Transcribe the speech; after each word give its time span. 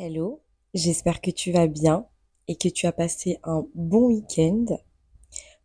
Hello, 0.00 0.44
j'espère 0.74 1.20
que 1.20 1.32
tu 1.32 1.50
vas 1.50 1.66
bien 1.66 2.06
et 2.46 2.54
que 2.54 2.68
tu 2.68 2.86
as 2.86 2.92
passé 2.92 3.40
un 3.42 3.66
bon 3.74 4.06
week-end. 4.06 4.66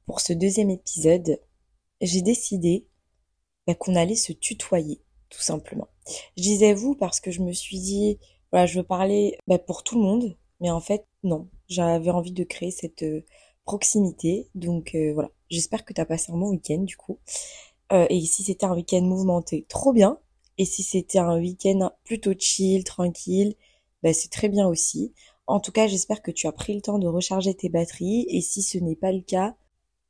Pour 0.08 0.21
ce 0.21 0.34
deuxième 0.34 0.71
épisode, 0.71 1.40
j'ai 2.02 2.23
décidé 2.23 2.88
bah, 3.68 3.76
qu'on 3.76 3.94
allait 3.94 4.16
se 4.16 4.34
tutoyer, 4.34 5.04
tout 5.30 5.40
simplement. 5.40 5.88
Je 6.36 6.41
disais 6.41 6.73
vous 6.73 6.96
parce 6.96 7.20
que 7.20 7.30
je 7.30 7.44
me 7.44 7.54
suis 7.54 7.80
dit, 7.80 8.18
voilà, 8.52 8.66
je 8.66 8.80
veux 8.80 8.84
parler 8.84 9.38
bah, 9.46 9.59
pour 9.59 9.84
tout 9.84 10.00
le 10.00 10.04
monde, 10.04 10.36
mais 10.59 10.72
en 10.72 10.81
fait, 10.81 11.05
non. 11.22 11.48
J'avais 11.68 12.09
envie 12.09 12.31
de 12.31 12.44
créer 12.44 12.72
cette 12.72 13.04
euh, 13.04 13.23
proximité, 13.66 14.50
donc 14.55 14.95
euh, 14.95 15.13
voilà. 15.13 15.30
J'espère 15.52 15.86
que 15.86 15.94
tu 15.94 16.02
as 16.02 16.08
passé 16.08 16.31
un 16.31 16.38
bon 16.38 16.50
week-end 16.50 16.80
du 16.80 16.98
coup. 16.98 17.20
Euh, 17.91 18.08
et 18.09 18.20
si 18.22 18.41
c'était 18.41 18.66
un 18.66 18.73
week-end 18.73 19.04
mouvementé, 19.04 19.68
trop 19.70 19.94
bien. 19.94 20.18
Et 20.58 20.66
si 20.66 20.81
c'était 20.81 21.20
un 21.20 21.38
week-end 21.38 21.91
plutôt 22.04 22.34
chill, 22.36 22.84
tranquille, 22.84 23.55
bah, 24.03 24.13
c'est 24.13 24.30
très 24.30 24.49
bien 24.49 24.67
aussi. 24.67 25.13
En 25.48 25.59
tout 25.59 25.71
cas, 25.71 25.88
j'espère 25.88 26.21
que 26.21 26.31
tu 26.31 26.48
as 26.48 26.52
pris 26.52 26.75
le 26.75 26.81
temps 26.81 26.99
de 26.99 27.07
recharger 27.07 27.53
tes 27.53 27.70
batteries 27.70 28.26
et 28.29 28.41
si 28.41 28.62
ce 28.62 28.77
n'est 28.77 28.95
pas 28.95 29.12
le 29.12 29.21
cas, 29.21 29.55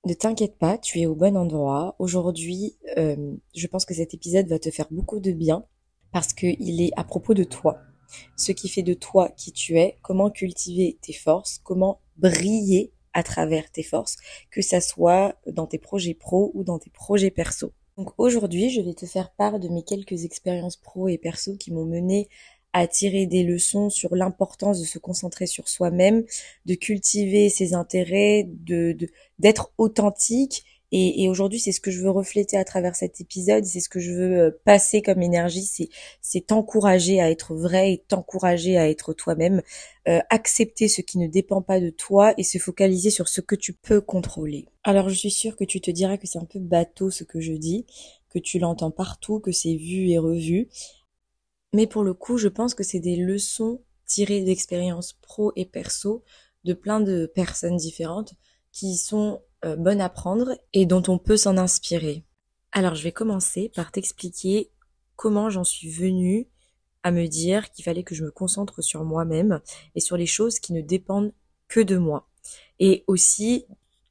ne 0.06 0.14
t'inquiète 0.14 0.58
pas, 0.58 0.78
tu 0.78 1.00
es 1.00 1.06
au 1.06 1.16
bon 1.16 1.38
endroit. 1.38 1.96
Aujourd'hui, 1.98 2.76
euh, 2.98 3.36
je 3.56 3.68
pense 3.68 3.86
que 3.86 3.94
cet 3.94 4.14
épisode 4.14 4.48
va 4.48 4.60
te 4.60 4.70
faire 4.70 4.88
beaucoup 4.92 5.20
de 5.20 5.32
bien 5.32 5.66
parce 6.12 6.34
qu'il 6.34 6.82
est 6.82 6.92
à 6.98 7.04
propos 7.04 7.34
de 7.34 7.44
toi. 7.44 7.80
Ce 8.36 8.52
qui 8.52 8.70
fait 8.70 8.84
de 8.84 8.94
toi 8.94 9.30
qui 9.30 9.52
tu 9.52 9.80
es, 9.80 9.98
comment 10.02 10.30
cultiver 10.30 10.98
tes 11.02 11.14
forces, 11.14 11.60
comment 11.64 12.00
briller 12.18 12.92
à 13.14 13.24
travers 13.24 13.72
tes 13.72 13.84
forces, 13.84 14.18
que 14.52 14.62
ça 14.62 14.82
soit 14.82 15.36
dans 15.48 15.68
tes 15.68 15.78
projets 15.78 16.14
pro 16.14 16.52
ou 16.54 16.64
dans 16.64 16.80
tes 16.80 16.90
projets 16.90 17.32
perso. 17.32 17.72
Donc 17.98 18.12
aujourd'hui, 18.18 18.70
je 18.70 18.82
vais 18.82 18.94
te 18.94 19.06
faire 19.06 19.32
part 19.34 19.60
de 19.60 19.70
mes 19.70 19.84
quelques 19.84 20.26
expériences 20.26 20.78
pro 20.78 21.08
et 21.08 21.20
perso 21.20 21.56
qui 21.58 21.72
m'ont 21.72 21.86
mené 21.86 22.28
à 22.74 22.88
tirer 22.88 23.28
des 23.28 23.44
leçons 23.44 23.90
sur 23.90 24.16
l'importance 24.16 24.80
de 24.80 24.86
se 24.86 25.00
concentrer 25.00 25.46
sur 25.46 25.70
soi-même, 25.70 26.24
de 26.66 26.74
cultiver 26.74 27.50
ses 27.50 27.74
intérêts, 27.74 28.48
de 28.48 28.98
d'être 29.40 29.72
authentique. 29.78 30.66
Et, 30.96 31.24
et 31.24 31.30
aujourd'hui, 31.30 31.60
c'est 31.60 31.72
ce 31.72 31.82
que 31.82 31.90
je 31.90 32.02
veux 32.02 32.12
refléter 32.12 32.56
à 32.56 32.64
travers 32.64 32.96
cet 32.96 33.20
épisode, 33.20 33.66
c'est 33.66 33.80
ce 33.80 33.90
que 33.90 34.00
je 34.00 34.12
veux 34.12 34.40
euh, 34.40 34.52
passer 34.64 35.02
comme 35.02 35.24
énergie, 35.24 35.66
c'est 35.66 35.90
c'est 36.22 36.48
t'encourager 36.48 37.20
à 37.20 37.32
être 37.32 37.56
vrai 37.56 37.94
et 37.94 38.04
t'encourager 38.08 38.78
à 38.78 38.88
être 38.88 39.12
toi-même, 39.14 39.64
euh, 40.08 40.20
accepter 40.30 40.88
ce 40.88 41.02
qui 41.02 41.18
ne 41.18 41.26
dépend 41.26 41.64
pas 41.64 41.80
de 41.80 41.90
toi 41.90 42.36
et 42.38 42.44
se 42.44 42.60
focaliser 42.60 43.10
sur 43.10 43.28
ce 43.28 43.42
que 43.42 43.56
tu 43.56 43.74
peux 43.74 44.02
contrôler. 44.02 44.68
Alors 44.84 45.10
je 45.10 45.16
suis 45.16 45.32
sûre 45.32 45.56
que 45.56 45.64
tu 45.64 45.82
te 45.82 45.90
diras 45.90 46.18
que 46.18 46.28
c'est 46.28 46.38
un 46.38 46.46
peu 46.46 46.60
bateau 46.60 47.10
ce 47.10 47.24
que 47.24 47.40
je 47.40 47.54
dis, 47.54 47.88
que 48.30 48.38
tu 48.38 48.60
l'entends 48.60 48.92
partout, 48.92 49.40
que 49.40 49.52
c'est 49.52 49.76
vu 49.76 50.10
et 50.10 50.20
revu. 50.20 50.70
Mais 51.74 51.88
pour 51.88 52.04
le 52.04 52.14
coup, 52.14 52.38
je 52.38 52.48
pense 52.48 52.76
que 52.76 52.84
c'est 52.84 53.00
des 53.00 53.16
leçons 53.16 53.84
tirées 54.06 54.42
d'expériences 54.42 55.14
pro 55.14 55.52
et 55.56 55.66
perso 55.66 56.24
de 56.64 56.74
plein 56.74 57.00
de 57.00 57.26
personnes 57.26 57.78
différentes 57.78 58.34
qui 58.72 58.96
sont 58.96 59.42
euh, 59.66 59.76
bonnes 59.76 60.02
à 60.02 60.10
prendre 60.10 60.58
et 60.72 60.86
dont 60.86 61.04
on 61.08 61.18
peut 61.18 61.38
s'en 61.38 61.58
inspirer. 61.58 62.26
Alors 62.72 62.96
je 62.96 63.04
vais 63.04 63.12
commencer 63.12 63.72
par 63.76 63.92
t'expliquer 63.92 64.72
comment 65.16 65.50
j'en 65.50 65.64
suis 65.64 65.90
venue 65.90 66.48
à 67.04 67.12
me 67.12 67.28
dire 67.28 67.72
qu'il 67.72 67.84
fallait 67.84 68.04
que 68.04 68.16
je 68.16 68.24
me 68.24 68.32
concentre 68.32 68.82
sur 68.82 69.04
moi-même 69.04 69.62
et 69.96 70.00
sur 70.00 70.18
les 70.18 70.26
choses 70.26 70.60
qui 70.60 70.74
ne 70.74 70.82
dépendent 70.82 71.34
que 71.68 71.82
de 71.82 71.98
moi. 71.98 72.30
Et 72.80 73.04
aussi, 73.08 73.66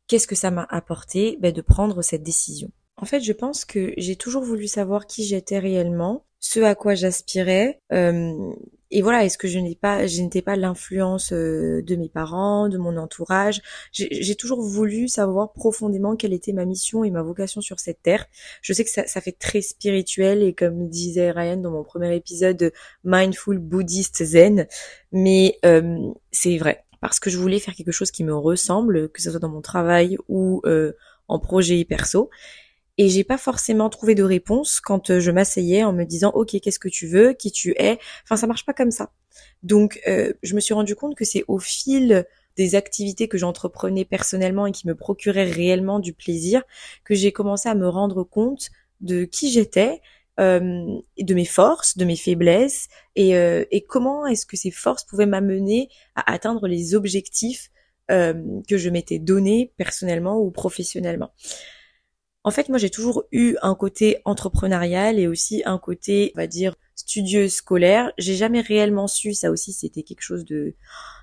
qu'est-ce 0.06 0.27
que 0.27 0.34
ça 0.34 0.50
m'a 0.50 0.66
apporté 0.68 1.38
ben, 1.40 1.52
de 1.52 1.62
prendre 1.62 2.02
cette 2.02 2.22
décision. 2.22 2.70
En 2.96 3.06
fait, 3.06 3.20
je 3.20 3.33
pense 3.33 3.64
que 3.64 3.94
j'ai 3.96 4.16
toujours 4.16 4.42
voulu 4.42 4.68
savoir 4.68 5.06
qui 5.06 5.24
j'étais 5.24 5.58
réellement 5.58 6.27
ce 6.42 6.61
à 6.61 6.75
quoi 6.75 6.95
j'aspirais. 6.95 7.80
Euh, 7.92 8.53
et 8.91 9.01
voilà, 9.01 9.25
est-ce 9.25 9.39
que 9.39 9.48
je 9.48 9.58
n'ai 9.58 9.75
pas, 9.75 10.07
je 10.07 10.20
n'étais 10.20 10.42
pas 10.42 10.55
l'influence 10.55 11.33
euh, 11.33 11.80
de 11.83 11.97
mes 11.97 12.11
parents, 12.11 12.69
de 12.69 12.77
mon 12.77 12.98
entourage? 12.98 13.63
J'ai 13.92 14.35
toujours 14.35 14.61
voulu 14.61 15.08
savoir 15.08 15.52
profondément 15.52 16.14
quelle 16.14 16.35
était 16.35 16.52
ma 16.52 16.67
mission 16.67 17.02
et 17.05 17.11
ma 17.11 17.23
vocation 17.23 17.63
sur 17.63 17.81
cette 17.81 18.02
terre. 18.02 18.27
Je 18.61 18.75
sais 18.75 18.85
que 18.85 18.91
ça, 18.91 19.07
ça 19.07 19.23
fait 19.23 19.33
très 19.33 19.63
spirituel 19.63 20.42
et 20.42 20.52
comme 20.52 20.89
disait 20.91 21.31
Ryan 21.31 21.57
dans 21.57 21.70
mon 21.70 21.85
premier 21.85 22.14
épisode, 22.14 22.73
mindful, 23.02 23.58
bouddhiste, 23.58 24.23
zen. 24.25 24.67
Mais 25.11 25.58
euh, 25.64 26.13
c'est 26.31 26.58
vrai 26.58 26.85
parce 27.01 27.19
que 27.19 27.31
je 27.31 27.39
voulais 27.39 27.58
faire 27.58 27.75
quelque 27.75 27.92
chose 27.92 28.11
qui 28.11 28.25
me 28.25 28.35
ressemble, 28.35 29.08
que 29.11 29.23
ce 29.23 29.31
soit 29.31 29.41
dans 29.41 29.48
mon 29.48 29.63
travail 29.63 30.19
ou 30.29 30.61
euh, 30.67 30.92
en 31.29 31.39
projet 31.39 31.85
perso 31.85 32.31
et 32.98 33.08
j'ai 33.08 33.25
pas 33.25 33.39
forcément 33.39 33.89
trouvé 33.89 34.14
de 34.14 34.23
réponse 34.23 34.80
quand 34.80 35.11
euh, 35.11 35.20
je 35.20 35.30
m'asseyais 35.30 35.85
en 35.85 35.92
me 35.92 36.05
disant 36.05 36.30
ok 36.35 36.61
qu'est-ce 36.61 36.79
que 36.79 36.89
tu 36.89 37.07
veux 37.07 37.33
qui 37.33 37.51
tu 37.51 37.75
es? 37.79 37.98
Enfin 38.25 38.36
ça 38.36 38.47
marche 38.47 38.67
pas 38.67 38.75
comme 38.75 38.91
ça 38.91 39.13
donc 39.63 40.01
euh, 40.08 40.33
je 40.42 40.55
me 40.55 40.61
suis 40.61 40.75
rendu 40.75 40.95
compte 40.95 41.14
que 41.14 41.25
c'est 41.25 41.45
au 41.48 41.58
fil 41.58 42.27
des 42.57 42.75
activités 42.75 43.29
que 43.29 43.39
j'entreprenais 43.39 44.05
personnellement 44.05 44.67
et 44.67 44.73
qui 44.73 44.86
me 44.86 44.95
procuraient 44.95 45.51
réellement 45.51 46.01
du 46.01 46.13
plaisir 46.13 46.63
que 47.05 47.14
j'ai 47.14 47.33
commencé 47.33 47.69
à 47.69 47.75
me 47.75 47.89
rendre 47.89 48.25
compte 48.25 48.70
de 49.01 49.25
qui 49.25 49.51
j'étais 49.51 50.01
euh, 50.41 50.98
de 51.19 51.35
mes 51.35 51.45
forces, 51.45 51.97
de 51.97 52.05
mes 52.05 52.17
faiblesses 52.17 52.89
et, 53.17 53.36
euh, 53.36 53.64
et 53.70 53.83
comment 53.85 54.27
est-ce 54.27 54.47
que 54.47 54.57
ces 54.57 54.70
forces 54.70 55.05
pouvaient 55.05 55.27
m'amener 55.27 55.89
à 56.14 56.33
atteindre 56.33 56.67
les 56.67 56.95
objectifs 56.95 57.70
euh, 58.11 58.35
que 58.69 58.77
je 58.79 58.91
m'étais 58.91 59.19
donné 59.19 59.73
personnellement 59.77 60.39
ou 60.41 60.51
professionnellement. 60.51 61.33
En 62.45 62.51
fait, 62.51 62.69
moi, 62.69 62.79
j'ai 62.79 62.91
toujours 62.91 63.25
eu 63.30 63.57
un 63.63 63.75
côté 63.75 64.19
entrepreneurial 64.25 65.19
et 65.19 65.29
aussi 65.29 65.63
un 65.64 65.79
côté, 65.79 66.33
on 66.35 66.41
va 66.41 66.47
dire, 66.47 66.75
studieux 66.97 67.48
scolaire. 67.48 68.13
J'ai 68.19 68.35
jamais 68.35 68.61
réellement 68.61 69.07
su, 69.07 69.33
ça 69.33 69.51
aussi, 69.51 69.73
c'était 69.73 70.03
quelque 70.03 70.23
chose 70.23 70.45
de 70.45 70.75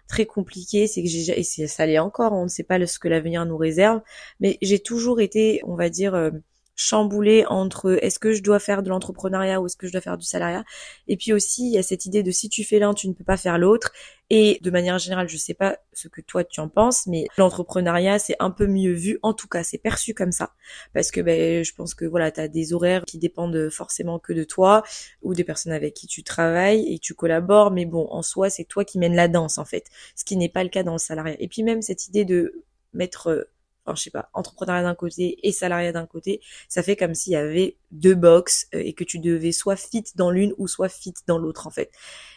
très 0.08 0.26
compliqué. 0.26 0.88
C'est 0.88 1.04
que 1.04 1.10
j'ai, 1.10 1.38
et 1.40 1.44
ça 1.44 1.86
l'est 1.86 2.00
encore, 2.00 2.34
on 2.34 2.44
ne 2.44 2.50
sait 2.50 2.64
pas 2.64 2.86
ce 2.86 3.00
que 3.00 3.10
l'avenir 3.10 3.46
nous 3.46 3.58
réserve, 3.58 4.02
mais 4.40 4.58
j'ai 4.62 4.80
toujours 4.80 5.20
été, 5.20 5.62
on 5.66 5.76
va 5.76 5.90
dire, 5.90 6.16
euh, 6.16 6.32
chamboulée 6.80 7.46
entre 7.48 8.00
est-ce 8.02 8.20
que 8.20 8.32
je 8.32 8.42
dois 8.42 8.58
faire 8.58 8.84
de 8.84 8.90
l'entrepreneuriat 8.90 9.60
ou 9.60 9.66
est-ce 9.66 9.76
que 9.76 9.86
je 9.86 9.92
dois 9.92 10.00
faire 10.00 10.18
du 10.18 10.26
salariat? 10.26 10.64
Et 11.10 11.18
puis 11.18 11.34
aussi 11.34 11.68
il 11.68 11.74
y 11.74 11.78
a 11.78 11.84
cette 11.84 12.06
idée 12.06 12.24
de 12.24 12.32
si 12.32 12.48
tu 12.48 12.64
fais 12.64 12.80
l'un 12.80 12.94
tu 12.94 13.10
ne 13.10 13.14
peux 13.14 13.26
pas 13.26 13.36
faire 13.36 13.58
l'autre. 13.58 13.92
Et 14.30 14.60
de 14.62 14.72
manière 14.72 14.98
générale 14.98 15.28
je 15.28 15.36
sais 15.36 15.54
pas 15.54 15.78
ce 15.92 16.08
que 16.08 16.22
toi 16.22 16.46
tu 16.46 16.62
en 16.62 16.70
penses 16.70 17.06
mais 17.06 17.28
l'entrepreneuriat 17.38 18.18
c'est 18.18 18.38
un 18.40 18.50
peu 18.50 18.66
mieux 18.66 18.94
vu. 18.94 19.20
En 19.24 19.34
tout 19.34 19.50
cas 19.50 19.64
c'est 19.64 19.78
perçu 19.78 20.14
comme 20.14 20.32
ça. 20.32 20.54
Parce 20.94 21.12
que 21.12 21.20
ben 21.20 21.66
je 21.66 21.74
pense 21.74 21.94
que 21.94 22.06
voilà 22.06 22.32
tu 22.32 22.40
as 22.40 22.48
des 22.48 22.72
horaires 22.72 23.04
qui 23.04 23.18
dépendent 23.18 23.70
forcément 23.70 24.18
que 24.18 24.32
de 24.32 24.46
toi 24.46 24.84
ou 25.22 25.34
des 25.34 25.44
personnes 25.44 25.74
avec 25.74 25.94
qui 25.96 26.08
tu 26.08 26.24
travailles 26.24 26.94
et 26.94 26.98
tu 26.98 27.14
collabores. 27.14 27.72
Mais 27.72 27.86
bon 27.86 28.08
en 28.10 28.22
soi 28.22 28.50
c'est 28.50 28.64
toi 28.64 28.86
qui 28.86 29.00
mènes 29.00 29.16
la 29.16 29.28
danse 29.28 29.58
en 29.58 29.66
fait. 29.66 29.88
Ce 30.16 30.24
qui 30.24 30.38
n'est 30.38 30.48
pas 30.48 30.64
le 30.64 30.70
cas 30.70 30.84
dans 30.84 30.94
le 30.94 30.98
salariat. 30.98 31.36
Et 31.40 31.50
puis 31.50 31.64
même 31.64 31.82
cette 31.82 32.08
idée 32.08 32.24
de 32.24 32.64
mettre 32.94 33.50
je 33.96 34.04
sais 34.04 34.10
pas, 34.12 34.30
entrepreneuriat 34.34 34.84
d'un 34.84 34.96
côté 34.96 35.38
et 35.44 35.52
salariat 35.52 35.92
d'un 35.92 36.06
côté, 36.06 36.42
ça 36.68 36.84
fait 36.84 36.96
comme 36.96 37.14
s'il 37.14 37.34
y 37.34 37.36
avait 37.36 37.78
deux 37.92 38.16
box 38.16 38.68
euh, 38.74 38.82
et 38.84 38.94
que 38.94 39.04
tu 39.04 39.20
devais 39.20 39.52
soit 39.52 39.76
fit 39.76 40.04
dans 40.16 40.32
l'une 40.32 40.54
ou 40.58 40.68
soit 40.68 40.90
fit 40.90 41.14
dans 41.28 41.38
l'autre 41.38 41.68
en 41.68 41.72
fait. 41.72 41.92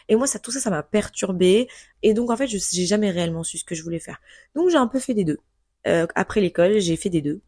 Et 0.09 0.15
moi 0.15 0.27
tout 0.27 0.51
ça 0.51 0.59
ça 0.59 0.69
m'a 0.69 0.83
perturbé 0.83 1.67
et 2.01 2.13
donc 2.13 2.29
en 2.31 2.37
fait 2.37 2.47
je 2.47 2.57
j'ai 2.57 2.85
jamais 2.85 3.11
réellement 3.11 3.43
su 3.43 3.57
ce 3.57 3.65
que 3.65 3.75
je 3.75 3.83
voulais 3.83 3.99
faire. 3.99 4.19
Donc 4.55 4.69
j'ai 4.69 4.77
un 4.77 4.87
peu 4.87 4.99
fait 4.99 5.13
des 5.13 5.23
deux. 5.23 5.39
Euh, 5.87 6.07
après 6.15 6.41
l'école, 6.41 6.79
j'ai 6.79 6.95
fait 6.95 7.09
des 7.09 7.21
deux 7.21 7.41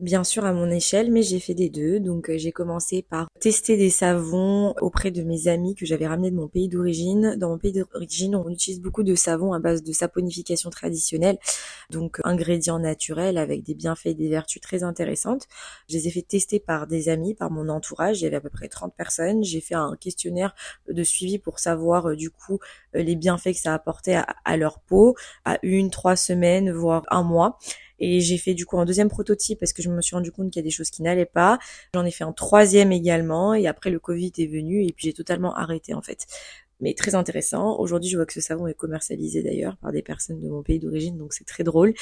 bien 0.00 0.22
sûr 0.22 0.44
à 0.44 0.52
mon 0.52 0.70
échelle, 0.70 1.10
mais 1.10 1.22
j'ai 1.22 1.40
fait 1.40 1.54
des 1.54 1.68
deux. 1.70 1.98
Donc 1.98 2.30
euh, 2.30 2.38
j'ai 2.38 2.52
commencé 2.52 3.02
par 3.02 3.28
tester 3.40 3.76
des 3.76 3.90
savons 3.90 4.74
auprès 4.80 5.10
de 5.10 5.22
mes 5.22 5.48
amis 5.48 5.74
que 5.74 5.84
j'avais 5.86 6.06
ramenés 6.06 6.30
de 6.30 6.36
mon 6.36 6.46
pays 6.46 6.68
d'origine. 6.68 7.34
Dans 7.36 7.48
mon 7.48 7.58
pays 7.58 7.72
d'origine, 7.72 8.36
on 8.36 8.48
utilise 8.48 8.80
beaucoup 8.80 9.02
de 9.02 9.14
savons 9.14 9.52
à 9.52 9.58
base 9.58 9.82
de 9.82 9.92
saponification 9.92 10.70
traditionnelle, 10.70 11.38
donc 11.90 12.20
ingrédients 12.24 12.78
naturels 12.78 13.38
avec 13.38 13.64
des 13.64 13.74
bienfaits 13.74 14.06
et 14.06 14.14
des 14.14 14.28
vertus 14.28 14.62
très 14.62 14.84
intéressantes. 14.84 15.46
Je 15.88 15.96
les 15.96 16.08
ai 16.08 16.10
fait 16.10 16.22
tester 16.22 16.60
par 16.60 16.86
des 16.86 17.08
amis, 17.08 17.34
par 17.34 17.50
mon 17.50 17.68
entourage. 17.68 18.20
Il 18.20 18.24
y 18.24 18.26
avait 18.26 18.36
à 18.36 18.40
peu 18.40 18.50
près 18.50 18.68
30 18.68 18.94
personnes. 18.94 19.42
J'ai 19.42 19.60
fait 19.60 19.74
un 19.74 19.96
questionnaire 20.00 20.54
de 20.88 21.02
suivi 21.02 21.38
pour 21.38 21.58
savoir 21.58 22.10
euh, 22.10 22.16
du 22.16 22.30
coup 22.30 22.60
euh, 22.94 23.02
les 23.02 23.16
bienfaits 23.16 23.52
que 23.52 23.60
ça 23.60 23.74
apportait 23.74 24.14
à, 24.14 24.26
à 24.44 24.56
leur 24.56 24.78
peau 24.78 25.16
à 25.44 25.58
une, 25.62 25.90
trois 25.90 26.16
semaines, 26.16 26.70
voire 26.70 27.02
un 27.10 27.24
mois. 27.24 27.58
Et 27.98 28.20
j'ai 28.20 28.38
fait 28.38 28.54
du 28.54 28.66
coup 28.66 28.78
un 28.78 28.84
deuxième 28.84 29.08
prototype 29.08 29.58
parce 29.58 29.72
que 29.72 29.82
je 29.82 29.88
me 29.88 30.00
suis 30.00 30.14
rendu 30.14 30.32
compte 30.32 30.50
qu'il 30.50 30.60
y 30.60 30.64
a 30.64 30.68
des 30.68 30.70
choses 30.70 30.90
qui 30.90 31.02
n'allaient 31.02 31.26
pas. 31.26 31.58
J'en 31.94 32.04
ai 32.04 32.10
fait 32.10 32.24
un 32.24 32.32
troisième 32.32 32.92
également 32.92 33.54
et 33.54 33.66
après 33.66 33.90
le 33.90 33.98
Covid 33.98 34.32
est 34.38 34.46
venu 34.46 34.84
et 34.84 34.92
puis 34.92 35.08
j'ai 35.08 35.12
totalement 35.12 35.54
arrêté 35.54 35.94
en 35.94 36.02
fait. 36.02 36.26
Mais 36.80 36.94
très 36.94 37.14
intéressant. 37.14 37.76
Aujourd'hui, 37.78 38.08
je 38.08 38.16
vois 38.16 38.26
que 38.26 38.32
ce 38.32 38.40
savon 38.40 38.66
est 38.68 38.74
commercialisé 38.74 39.42
d'ailleurs 39.42 39.76
par 39.78 39.90
des 39.90 40.02
personnes 40.02 40.40
de 40.40 40.48
mon 40.48 40.62
pays 40.62 40.78
d'origine, 40.78 41.18
donc 41.18 41.32
c'est 41.32 41.46
très 41.46 41.64
drôle. 41.64 41.92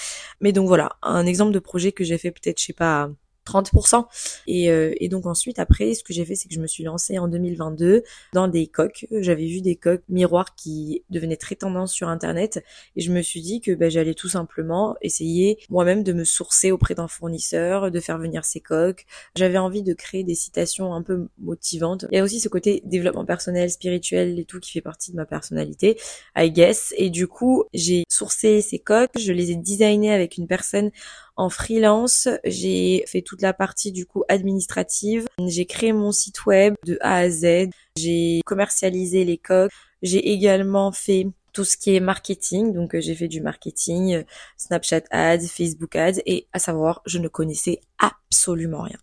Mais 0.41 0.53
donc 0.53 0.69
voilà, 0.69 0.97
un 1.03 1.25
exemple 1.25 1.53
de 1.53 1.59
projet 1.59 1.93
que 1.93 2.05
j'ai 2.05 2.19
fait 2.19 2.31
peut-être, 2.31 2.61
je 2.61 2.67
sais 2.67 2.73
pas, 2.75 3.11
30%. 3.47 4.07
Et, 4.47 4.71
euh, 4.71 4.95
et 4.99 5.09
donc 5.09 5.27
ensuite, 5.27 5.59
après, 5.59 5.95
ce 5.95 6.03
que 6.03 6.13
j'ai 6.13 6.25
fait, 6.25 6.35
c'est 6.35 6.49
que 6.49 6.55
je 6.55 6.61
me 6.61 6.67
suis 6.67 6.85
lancée 6.85 7.19
en 7.19 7.29
2022 7.29 8.03
dans 8.33 8.49
des 8.49 8.67
coques. 8.67 9.07
J'avais 9.11 9.47
vu 9.47 9.61
des 9.61 9.77
coques 9.77 10.03
miroirs 10.09 10.55
qui 10.55 11.05
devenaient 11.11 11.37
très 11.37 11.55
tendance 11.55 11.93
sur 11.93 12.09
Internet 12.09 12.63
et 12.97 13.01
je 13.01 13.13
me 13.13 13.23
suis 13.23 13.41
dit 13.41 13.61
que 13.61 13.73
ben, 13.73 13.91
j'allais 13.91 14.15
tout 14.15 14.29
simplement 14.29 14.97
essayer 15.01 15.59
moi-même 15.71 16.03
de 16.03 16.13
me 16.13 16.25
sourcer 16.25 16.71
auprès 16.73 16.95
d'un 16.95 17.09
fournisseur, 17.09 17.91
de 17.91 18.01
faire 18.01 18.19
venir 18.19 18.45
ces 18.45 18.61
coques. 18.61 19.07
J'avais 19.37 19.59
envie 19.59 19.83
de 19.83 19.95
créer 19.95 20.25
des 20.25 20.35
citations 20.35 20.95
un 20.95 21.03
peu 21.03 21.29
motivantes. 21.39 22.07
Il 22.11 22.17
y 22.17 22.21
a 22.21 22.25
aussi 22.25 22.41
ce 22.41 22.49
côté 22.49 22.83
développement 22.85 23.25
personnel, 23.25 23.71
spirituel 23.71 24.39
et 24.39 24.45
tout 24.45 24.61
qui 24.61 24.73
fait 24.73 24.81
partie 24.81 25.13
de 25.13 25.17
ma 25.17 25.27
personnalité, 25.27 25.99
I 26.37 26.51
guess. 26.51 26.95
Et 26.97 27.11
du 27.11 27.27
coup, 27.27 27.65
j'ai 27.73 28.05
sourcé 28.09 28.61
ces 28.61 28.79
coques, 28.79 29.11
je 29.19 29.33
les 29.33 29.51
ai 29.51 29.57
designées 29.57 30.13
avec 30.13 30.37
une 30.37 30.47
personne 30.47 30.91
en 31.37 31.51
freelance. 31.51 32.29
J'ai 32.45 33.05
fait 33.07 33.23
toute 33.23 33.43
la 33.43 33.53
partie 33.53 33.93
du 33.93 34.07
coup 34.07 34.25
administrative. 34.29 35.27
J'ai 35.47 35.67
créé 35.67 35.93
mon 35.93 36.13
site 36.13 36.47
web 36.47 36.75
de 36.85 36.99
A 37.01 37.17
à 37.17 37.31
Z. 37.31 37.71
J'ai 37.97 38.41
commercialisé 38.45 39.25
les 39.25 39.39
coques. 39.39 39.73
J'ai 40.03 40.33
également 40.33 40.93
fait 40.93 41.27
tout 41.53 41.65
ce 41.65 41.77
qui 41.77 41.97
est 41.97 42.01
marketing. 42.01 42.73
Donc 42.73 42.95
euh, 42.95 43.01
j'ai 43.01 43.15
fait 43.15 43.29
du 43.29 43.41
marketing, 43.41 44.15
euh, 44.15 44.23
Snapchat 44.59 45.03
ads, 45.11 45.47
Facebook 45.47 45.97
ads 45.97 46.21
et 46.27 46.47
à 46.53 46.59
savoir, 46.59 47.01
je 47.07 47.19
ne 47.19 47.29
connaissais 47.29 47.81
absolument 47.99 48.83
rien. 48.83 48.99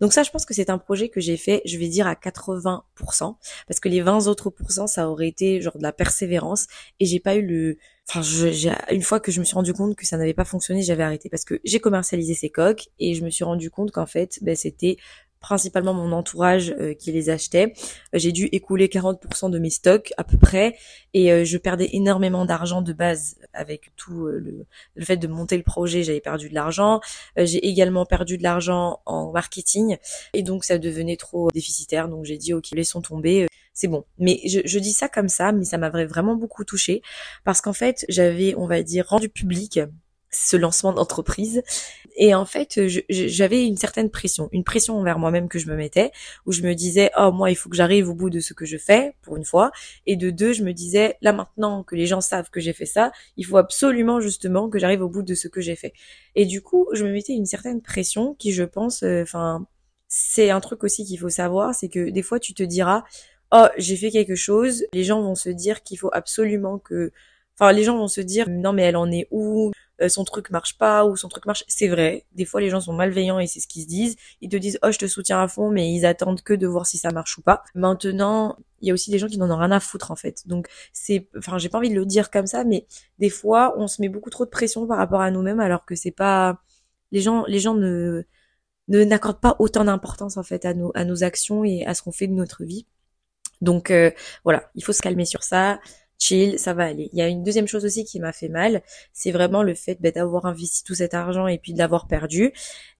Donc 0.00 0.12
ça, 0.12 0.22
je 0.22 0.30
pense 0.30 0.44
que 0.44 0.54
c'est 0.54 0.70
un 0.70 0.78
projet 0.78 1.08
que 1.08 1.20
j'ai 1.20 1.36
fait, 1.36 1.62
je 1.64 1.78
vais 1.78 1.88
dire 1.88 2.06
à 2.06 2.14
80%, 2.14 3.36
parce 3.66 3.80
que 3.80 3.88
les 3.88 4.00
20 4.00 4.26
autres 4.26 4.50
pourcents, 4.50 4.86
ça 4.86 5.08
aurait 5.08 5.28
été 5.28 5.60
genre 5.60 5.76
de 5.76 5.82
la 5.82 5.92
persévérance, 5.92 6.66
et 7.00 7.06
j'ai 7.06 7.20
pas 7.20 7.36
eu 7.36 7.42
le, 7.42 7.78
enfin, 8.08 8.22
une 8.90 9.02
fois 9.02 9.20
que 9.20 9.32
je 9.32 9.40
me 9.40 9.44
suis 9.44 9.54
rendu 9.54 9.72
compte 9.72 9.96
que 9.96 10.06
ça 10.06 10.16
n'avait 10.16 10.34
pas 10.34 10.44
fonctionné, 10.44 10.82
j'avais 10.82 11.02
arrêté 11.02 11.28
parce 11.28 11.44
que 11.44 11.60
j'ai 11.64 11.80
commercialisé 11.80 12.34
ces 12.34 12.50
coques 12.50 12.88
et 12.98 13.14
je 13.14 13.24
me 13.24 13.30
suis 13.30 13.44
rendu 13.44 13.70
compte 13.70 13.90
qu'en 13.90 14.06
fait, 14.06 14.38
ben, 14.42 14.54
c'était 14.54 14.96
principalement 15.46 15.94
mon 15.94 16.10
entourage 16.10 16.74
euh, 16.80 16.92
qui 16.92 17.12
les 17.12 17.30
achetait. 17.30 17.72
Euh, 18.12 18.18
j'ai 18.18 18.32
dû 18.32 18.46
écouler 18.50 18.88
40% 18.88 19.48
de 19.48 19.60
mes 19.60 19.70
stocks 19.70 20.12
à 20.16 20.24
peu 20.24 20.38
près 20.38 20.76
et 21.14 21.32
euh, 21.32 21.44
je 21.44 21.56
perdais 21.56 21.88
énormément 21.92 22.44
d'argent 22.44 22.82
de 22.82 22.92
base 22.92 23.36
avec 23.52 23.92
tout 23.94 24.26
le, 24.26 24.66
le, 24.96 25.04
fait 25.04 25.16
de 25.16 25.28
monter 25.28 25.56
le 25.56 25.62
projet, 25.62 26.02
j'avais 26.02 26.20
perdu 26.20 26.48
de 26.48 26.54
l'argent. 26.54 27.00
j'ai 27.36 27.64
également 27.64 28.04
perdu 28.06 28.38
de 28.38 28.42
l'argent 28.42 28.98
en 29.06 29.30
marketing 29.30 29.98
et 30.34 30.42
donc 30.42 30.64
ça 30.64 30.78
devenait 30.78 31.16
trop 31.16 31.48
déficitaire 31.52 32.08
donc 32.08 32.24
j'ai 32.24 32.38
dit 32.38 32.52
ok 32.52 32.70
laissons 32.72 33.00
tomber 33.00 33.46
c'est 33.72 33.88
bon. 33.88 34.04
Mais 34.18 34.40
je, 34.46 34.60
je, 34.64 34.78
dis 34.78 34.92
ça 34.92 35.06
comme 35.08 35.28
ça, 35.28 35.52
mais 35.52 35.64
ça 35.64 35.76
m'avait 35.76 36.06
vraiment 36.06 36.34
beaucoup 36.34 36.64
touché 36.64 37.02
parce 37.44 37.60
qu'en 37.60 37.74
fait, 37.74 38.06
j'avais, 38.08 38.54
on 38.56 38.66
va 38.66 38.82
dire, 38.82 39.06
rendu 39.06 39.28
public 39.28 39.80
ce 40.30 40.56
lancement 40.56 40.92
d'entreprise. 40.92 41.62
Et 42.18 42.34
en 42.34 42.46
fait, 42.46 42.80
j'avais 43.08 43.66
une 43.66 43.76
certaine 43.76 44.10
pression, 44.10 44.48
une 44.52 44.64
pression 44.64 44.98
envers 44.98 45.18
moi-même 45.18 45.48
que 45.48 45.58
je 45.58 45.68
me 45.68 45.76
mettais, 45.76 46.12
où 46.46 46.52
je 46.52 46.62
me 46.62 46.74
disais, 46.74 47.10
oh 47.18 47.30
moi, 47.30 47.50
il 47.50 47.56
faut 47.56 47.68
que 47.68 47.76
j'arrive 47.76 48.08
au 48.08 48.14
bout 48.14 48.30
de 48.30 48.40
ce 48.40 48.54
que 48.54 48.64
je 48.64 48.78
fais, 48.78 49.14
pour 49.22 49.36
une 49.36 49.44
fois. 49.44 49.70
Et 50.06 50.16
de 50.16 50.30
deux, 50.30 50.54
je 50.54 50.62
me 50.62 50.72
disais, 50.72 51.16
là 51.20 51.32
maintenant 51.32 51.82
que 51.82 51.94
les 51.94 52.06
gens 52.06 52.22
savent 52.22 52.50
que 52.50 52.60
j'ai 52.60 52.72
fait 52.72 52.86
ça, 52.86 53.12
il 53.36 53.44
faut 53.44 53.58
absolument 53.58 54.20
justement 54.20 54.70
que 54.70 54.78
j'arrive 54.78 55.02
au 55.02 55.08
bout 55.08 55.22
de 55.22 55.34
ce 55.34 55.48
que 55.48 55.60
j'ai 55.60 55.76
fait. 55.76 55.92
Et 56.34 56.46
du 56.46 56.62
coup, 56.62 56.88
je 56.92 57.04
me 57.04 57.12
mettais 57.12 57.34
une 57.34 57.46
certaine 57.46 57.82
pression 57.82 58.34
qui, 58.34 58.52
je 58.52 58.64
pense, 58.64 59.02
euh, 59.02 59.22
enfin, 59.22 59.66
c'est 60.08 60.50
un 60.50 60.60
truc 60.60 60.84
aussi 60.84 61.04
qu'il 61.04 61.18
faut 61.18 61.28
savoir, 61.28 61.74
c'est 61.74 61.88
que 61.88 62.10
des 62.10 62.22
fois, 62.22 62.40
tu 62.40 62.54
te 62.54 62.62
diras, 62.62 63.04
oh, 63.52 63.66
j'ai 63.76 63.96
fait 63.96 64.10
quelque 64.10 64.36
chose, 64.36 64.84
les 64.92 65.04
gens 65.04 65.20
vont 65.20 65.34
se 65.34 65.50
dire 65.50 65.82
qu'il 65.82 65.98
faut 65.98 66.10
absolument 66.12 66.78
que, 66.78 67.12
enfin, 67.58 67.72
les 67.72 67.84
gens 67.84 67.98
vont 67.98 68.08
se 68.08 68.20
dire, 68.20 68.48
non 68.48 68.72
mais 68.72 68.82
elle 68.82 68.96
en 68.96 69.10
est 69.10 69.28
où? 69.30 69.72
Euh, 70.02 70.08
son 70.08 70.24
truc 70.24 70.50
marche 70.50 70.76
pas 70.76 71.06
ou 71.06 71.16
son 71.16 71.28
truc 71.28 71.46
marche. 71.46 71.64
C'est 71.68 71.88
vrai, 71.88 72.26
des 72.32 72.44
fois 72.44 72.60
les 72.60 72.70
gens 72.70 72.80
sont 72.80 72.92
malveillants 72.92 73.38
et 73.38 73.46
c'est 73.46 73.60
ce 73.60 73.66
qu'ils 73.66 73.82
se 73.82 73.88
disent. 73.88 74.16
Ils 74.40 74.48
te 74.48 74.56
disent 74.56 74.78
oh 74.82 74.90
je 74.90 74.98
te 74.98 75.06
soutiens 75.06 75.40
à 75.40 75.48
fond, 75.48 75.70
mais 75.70 75.92
ils 75.92 76.04
attendent 76.04 76.42
que 76.42 76.52
de 76.54 76.66
voir 76.66 76.86
si 76.86 76.98
ça 76.98 77.10
marche 77.12 77.38
ou 77.38 77.42
pas. 77.42 77.62
Maintenant, 77.74 78.56
il 78.80 78.88
y 78.88 78.90
a 78.90 78.94
aussi 78.94 79.10
des 79.10 79.18
gens 79.18 79.26
qui 79.28 79.38
n'en 79.38 79.50
ont 79.50 79.58
rien 79.58 79.70
à 79.72 79.80
foutre 79.80 80.10
en 80.10 80.16
fait. 80.16 80.46
Donc 80.46 80.68
c'est, 80.92 81.28
enfin 81.38 81.58
j'ai 81.58 81.68
pas 81.68 81.78
envie 81.78 81.90
de 81.90 81.94
le 81.94 82.04
dire 82.04 82.30
comme 82.30 82.46
ça, 82.46 82.64
mais 82.64 82.86
des 83.18 83.30
fois 83.30 83.74
on 83.78 83.88
se 83.88 84.02
met 84.02 84.08
beaucoup 84.08 84.30
trop 84.30 84.44
de 84.44 84.50
pression 84.50 84.86
par 84.86 84.98
rapport 84.98 85.20
à 85.20 85.30
nous-mêmes 85.30 85.60
alors 85.60 85.84
que 85.86 85.94
c'est 85.94 86.10
pas 86.10 86.60
les 87.12 87.20
gens, 87.20 87.44
les 87.46 87.58
gens 87.60 87.74
ne 87.74 88.24
ne 88.88 89.04
n'accordent 89.04 89.40
pas 89.40 89.56
autant 89.58 89.84
d'importance 89.84 90.36
en 90.36 90.42
fait 90.42 90.64
à 90.64 90.74
nos 90.74 90.92
à 90.94 91.04
nos 91.04 91.24
actions 91.24 91.64
et 91.64 91.84
à 91.86 91.94
ce 91.94 92.02
qu'on 92.02 92.12
fait 92.12 92.26
de 92.28 92.34
notre 92.34 92.64
vie. 92.64 92.86
Donc 93.60 93.90
euh, 93.90 94.10
voilà, 94.44 94.70
il 94.74 94.84
faut 94.84 94.92
se 94.92 95.02
calmer 95.02 95.24
sur 95.24 95.42
ça 95.42 95.80
chill, 96.18 96.58
ça 96.58 96.74
va 96.74 96.84
aller. 96.84 97.08
Il 97.12 97.18
y 97.18 97.22
a 97.22 97.28
une 97.28 97.42
deuxième 97.42 97.66
chose 97.66 97.84
aussi 97.84 98.04
qui 98.04 98.20
m'a 98.20 98.32
fait 98.32 98.48
mal, 98.48 98.82
c'est 99.12 99.30
vraiment 99.30 99.62
le 99.62 99.74
fait 99.74 99.98
bah, 100.00 100.10
d'avoir 100.10 100.46
investi 100.46 100.84
tout 100.84 100.94
cet 100.94 101.14
argent 101.14 101.46
et 101.46 101.58
puis 101.58 101.72
de 101.72 101.78
l'avoir 101.78 102.06
perdu. 102.06 102.52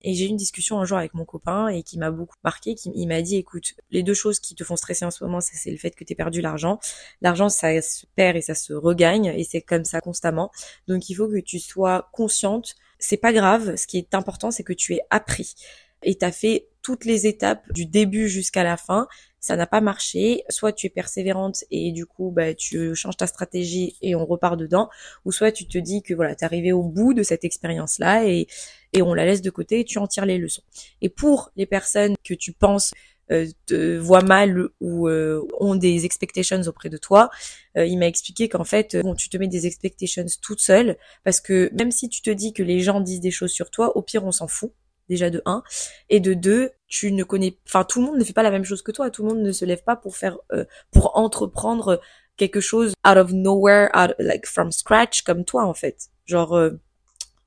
Et 0.03 0.15
j'ai 0.15 0.27
eu 0.27 0.29
une 0.29 0.37
discussion 0.37 0.79
un 0.79 0.85
jour 0.85 0.99
avec 0.99 1.15
mon 1.15 1.25
copain 1.25 1.69
et 1.69 1.83
qui 1.83 1.99
m'a 1.99 2.11
beaucoup 2.11 2.37
marqué, 2.45 2.75
qui 2.75 2.91
il 2.95 3.07
m'a 3.07 3.23
dit 3.23 3.37
écoute, 3.37 3.75
les 3.91 4.03
deux 4.03 4.15
choses 4.15 4.41
qui 4.41 4.55
te 4.55 4.65
font 4.65 4.77
stresser 4.77 5.05
en 5.05 5.11
ce 5.11 5.25
moment, 5.25 5.41
c'est 5.41 5.71
le 5.71 5.79
fait 5.79 5.91
que 5.91 6.05
tu 6.05 6.13
aies 6.13 6.17
perdu 6.17 6.41
l'argent. 6.41 6.79
L'argent 7.21 7.49
ça 7.49 7.81
se 7.83 8.07
perd 8.15 8.37
et 8.37 8.43
ça 8.43 8.55
se 8.55 8.73
regagne 8.73 9.27
et 9.27 9.45
c'est 9.45 9.63
comme 9.63 9.85
ça 9.85 10.01
constamment. 10.01 10.51
Donc 10.89 11.09
il 11.09 11.15
faut 11.15 11.29
que 11.29 11.41
tu 11.41 11.59
sois 11.59 12.09
consciente, 12.13 12.77
c'est 12.99 13.17
pas 13.17 13.33
grave, 13.33 13.77
ce 13.77 13.87
qui 13.87 13.99
est 13.99 14.15
important 14.15 14.51
c'est 14.51 14.65
que 14.65 14.73
tu 14.73 14.95
aies 14.95 15.03
appris 15.11 15.55
et 16.03 16.17
tu 16.17 16.25
as 16.25 16.33
fait 16.33 16.69
toutes 16.83 17.05
les 17.05 17.27
étapes 17.27 17.65
du 17.73 17.87
début 17.87 18.29
jusqu'à 18.29 18.63
la 18.63 18.77
fin 18.77 19.09
ça 19.47 19.55
n'a 19.55 19.69
pas 19.69 19.81
marché, 19.81 20.43
soit 20.49 20.73
tu 20.73 20.89
es 20.89 20.91
persévérante 20.91 21.63
et 21.71 21.93
du 21.93 22.05
coup 22.05 22.33
bah 22.33 22.53
tu 22.53 22.97
changes 22.97 23.17
ta 23.17 23.29
stratégie 23.29 23.97
et 24.03 24.17
on 24.17 24.27
repart 24.27 24.59
dedans, 24.59 24.89
ou 25.25 25.31
soit 25.31 25.53
tu 25.53 25.69
te 25.69 25.79
dis 25.79 26.03
que 26.03 26.15
voilà, 26.15 26.35
tu 26.35 26.43
es 26.43 26.45
arrivé 26.45 26.73
au 26.73 26.83
bout 26.83 27.15
de 27.15 27.23
cette 27.23 27.45
expérience 27.45 28.01
là 28.01 28.25
et 28.27 28.49
et 28.93 29.03
on 29.03 29.15
la 29.15 29.25
laisse 29.25 29.43
de 29.43 29.51
côté 29.51 29.81
et 29.81 29.85
tu 29.85 29.99
en 29.99 30.09
tires 30.09 30.27
les 30.27 30.39
leçons. 30.39 30.63
Et 31.01 31.09
pour 31.09 31.53
les 31.55 31.65
personnes 31.67 32.17
que 32.25 32.35
tu 32.35 32.53
penses 32.53 32.93
euh, 33.31 33.47
te 33.67 33.97
voient 33.99 34.25
mal 34.25 34.69
ou 34.81 35.09
euh, 35.09 35.47
ont 35.61 35.77
des 35.77 36.05
expectations 36.05 36.63
auprès 36.67 36.89
de 36.89 36.97
toi, 36.97 37.31
euh, 37.79 37.87
il 37.87 37.99
m'a 37.99 38.09
expliqué 38.09 38.49
qu'en 38.49 38.65
fait, 38.65 38.97
bon, 38.97 39.15
tu 39.15 39.29
te 39.29 39.37
mets 39.37 39.47
des 39.47 39.67
expectations 39.69 40.27
toute 40.43 40.61
seule 40.61 40.97
parce 41.23 41.41
que 41.41 41.71
même 41.73 41.93
si 41.93 42.09
tu 42.09 42.21
te 42.21 42.31
dis 42.31 42.53
que 42.53 42.65
les 42.65 42.81
gens 42.81 43.01
disent 43.01 43.21
des 43.21 43.31
choses 43.31 43.53
sur 43.53 43.71
toi, 43.71 43.97
au 43.97 44.03
pire 44.03 44.25
on 44.25 44.33
s'en 44.33 44.49
fout 44.49 44.73
déjà 45.09 45.31
de 45.31 45.41
1 45.47 45.63
et 46.09 46.19
de 46.19 46.35
2 46.35 46.71
tu 46.89 47.13
ne 47.13 47.25
connais 47.25 47.59
enfin 47.67 47.85
tout 47.85 48.01
le 48.01 48.07
monde 48.07 48.19
ne 48.19 48.25
fait 48.25 48.33
pas 48.33 48.43
la 48.43 48.51
même 48.51 48.65
chose 48.65 48.83
que 48.83 48.93
toi. 48.93 49.11
Tout 49.11 49.23
le 49.23 49.35
monde 49.35 49.43
ne 49.43 49.53
se 49.53 49.65
lève 49.65 49.83
pas 49.83 49.97
pour 49.97 50.17
faire 50.17 50.39
euh, 50.53 50.65
pour 50.93 51.17
entreprendre 51.19 52.01
quelque 52.37 52.61
chose 52.61 52.95
out 53.07 53.17
of 53.17 53.33
nowhere 53.33 53.89
out, 53.95 54.15
like 54.19 54.47
from 54.47 54.71
scratch 54.73 55.23
comme 55.23 55.45
toi 55.45 55.65
en 55.65 55.75
fait. 55.75 56.09
Genre 56.27 56.57
euh, 56.57 56.79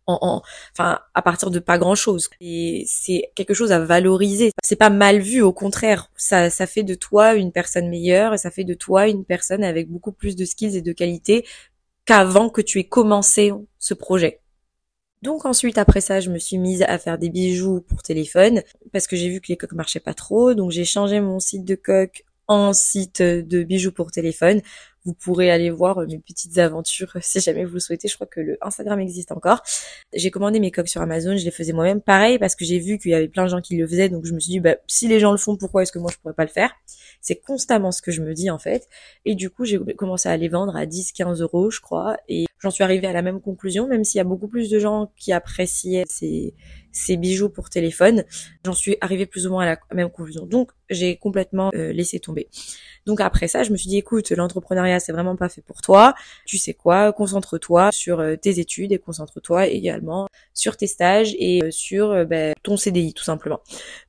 en, 0.07 0.41
enfin 0.73 0.99
à 1.13 1.21
partir 1.21 1.51
de 1.51 1.59
pas 1.59 1.77
grand 1.77 1.95
chose 1.95 2.29
et 2.41 2.83
c'est 2.87 3.31
quelque 3.35 3.53
chose 3.53 3.71
à 3.71 3.79
valoriser. 3.79 4.51
C'est 4.63 4.75
pas 4.75 4.89
mal 4.89 5.19
vu 5.19 5.41
au 5.41 5.53
contraire. 5.53 6.11
Ça 6.17 6.49
ça 6.49 6.67
fait 6.67 6.83
de 6.83 6.95
toi 6.95 7.35
une 7.35 7.51
personne 7.51 7.89
meilleure 7.89 8.33
et 8.33 8.37
ça 8.37 8.51
fait 8.51 8.63
de 8.63 8.73
toi 8.73 9.07
une 9.07 9.25
personne 9.25 9.63
avec 9.63 9.89
beaucoup 9.89 10.11
plus 10.11 10.35
de 10.35 10.45
skills 10.45 10.75
et 10.77 10.81
de 10.81 10.91
qualités 10.91 11.45
qu'avant 12.05 12.49
que 12.49 12.61
tu 12.61 12.79
aies 12.79 12.87
commencé 12.87 13.53
ce 13.77 13.93
projet 13.93 14.41
donc 15.21 15.45
ensuite 15.45 15.77
après 15.77 16.01
ça, 16.01 16.19
je 16.19 16.29
me 16.29 16.39
suis 16.39 16.57
mise 16.57 16.81
à 16.83 16.97
faire 16.97 17.17
des 17.17 17.29
bijoux 17.29 17.81
pour 17.81 18.01
téléphone 18.03 18.61
parce 18.93 19.05
que 19.07 19.15
j'ai 19.15 19.29
vu 19.29 19.41
que 19.41 19.47
les 19.49 19.57
coques 19.57 19.73
marchaient 19.73 19.99
pas 19.99 20.13
trop. 20.13 20.53
Donc 20.53 20.71
j'ai 20.71 20.85
changé 20.85 21.19
mon 21.19 21.39
site 21.39 21.65
de 21.65 21.75
coque 21.75 22.23
en 22.47 22.73
site 22.73 23.21
de 23.21 23.63
bijoux 23.63 23.91
pour 23.91 24.11
téléphone. 24.11 24.61
Vous 25.05 25.13
pourrez 25.13 25.51
aller 25.51 25.69
voir 25.69 25.99
mes 26.07 26.19
petites 26.19 26.57
aventures 26.57 27.11
si 27.21 27.39
jamais 27.41 27.65
vous 27.65 27.75
le 27.75 27.79
souhaitez. 27.79 28.07
Je 28.07 28.15
crois 28.15 28.27
que 28.27 28.39
le 28.39 28.57
Instagram 28.61 28.99
existe 28.99 29.31
encore. 29.31 29.61
J'ai 30.13 30.31
commandé 30.31 30.59
mes 30.59 30.71
coques 30.71 30.89
sur 30.89 31.01
Amazon, 31.01 31.35
je 31.35 31.45
les 31.45 31.51
faisais 31.51 31.73
moi-même. 31.73 32.01
Pareil 32.01 32.39
parce 32.39 32.55
que 32.55 32.63
j'ai 32.63 32.79
vu 32.79 32.97
qu'il 32.97 33.11
y 33.11 33.13
avait 33.13 33.27
plein 33.27 33.43
de 33.43 33.49
gens 33.49 33.61
qui 33.61 33.75
le 33.75 33.87
faisaient. 33.87 34.09
Donc 34.09 34.25
je 34.25 34.33
me 34.33 34.39
suis 34.39 34.51
dit, 34.51 34.59
bah, 34.61 34.77
si 34.87 35.07
les 35.07 35.19
gens 35.19 35.31
le 35.31 35.37
font, 35.37 35.57
pourquoi 35.57 35.83
est-ce 35.83 35.91
que 35.91 35.99
moi 35.99 36.11
je 36.13 36.17
pourrais 36.17 36.33
pas 36.33 36.45
le 36.45 36.49
faire? 36.49 36.71
C'est 37.21 37.35
constamment 37.35 37.91
ce 37.91 38.01
que 38.01 38.11
je 38.11 38.21
me 38.21 38.33
dis 38.33 38.49
en 38.49 38.59
fait. 38.59 38.87
Et 39.25 39.35
du 39.35 39.49
coup, 39.49 39.65
j'ai 39.65 39.79
commencé 39.95 40.29
à 40.29 40.37
les 40.37 40.49
vendre 40.49 40.75
à 40.75 40.85
10, 40.85 41.11
15 41.11 41.41
euros, 41.41 41.69
je 41.69 41.81
crois. 41.81 42.17
Et 42.27 42.45
j'en 42.59 42.71
suis 42.71 42.83
arrivée 42.83 43.07
à 43.07 43.13
la 43.13 43.21
même 43.21 43.41
conclusion, 43.41 43.87
même 43.87 44.03
s'il 44.03 44.17
y 44.17 44.21
a 44.21 44.25
beaucoup 44.25 44.47
plus 44.47 44.69
de 44.69 44.79
gens 44.79 45.11
qui 45.17 45.33
appréciaient 45.33 46.05
ces, 46.07 46.53
ces 46.91 47.17
bijoux 47.17 47.49
pour 47.49 47.69
téléphone, 47.69 48.23
j'en 48.65 48.73
suis 48.73 48.97
arrivée 49.01 49.25
plus 49.25 49.47
ou 49.47 49.51
moins 49.51 49.63
à 49.63 49.65
la 49.65 49.79
même 49.93 50.09
conclusion. 50.09 50.45
Donc 50.45 50.71
j'ai 50.89 51.17
complètement 51.17 51.71
euh, 51.75 51.93
laissé 51.93 52.19
tomber. 52.19 52.49
Donc 53.05 53.21
après 53.21 53.47
ça, 53.47 53.63
je 53.63 53.71
me 53.71 53.77
suis 53.77 53.89
dit 53.89 53.97
écoute, 53.97 54.31
l'entrepreneuriat 54.31 54.99
c'est 54.99 55.11
vraiment 55.11 55.35
pas 55.35 55.49
fait 55.49 55.61
pour 55.61 55.81
toi. 55.81 56.15
Tu 56.45 56.57
sais 56.57 56.73
quoi, 56.73 57.13
concentre-toi 57.13 57.91
sur 57.91 58.19
euh, 58.19 58.35
tes 58.35 58.59
études 58.59 58.91
et 58.91 58.99
concentre-toi 58.99 59.67
également 59.67 60.27
sur 60.53 60.77
tes 60.77 60.87
stages 60.87 61.35
et 61.37 61.63
euh, 61.63 61.71
sur 61.71 62.25
ben, 62.25 62.53
ton 62.63 62.77
CDI 62.77 63.13
tout 63.13 63.23
simplement. 63.23 63.61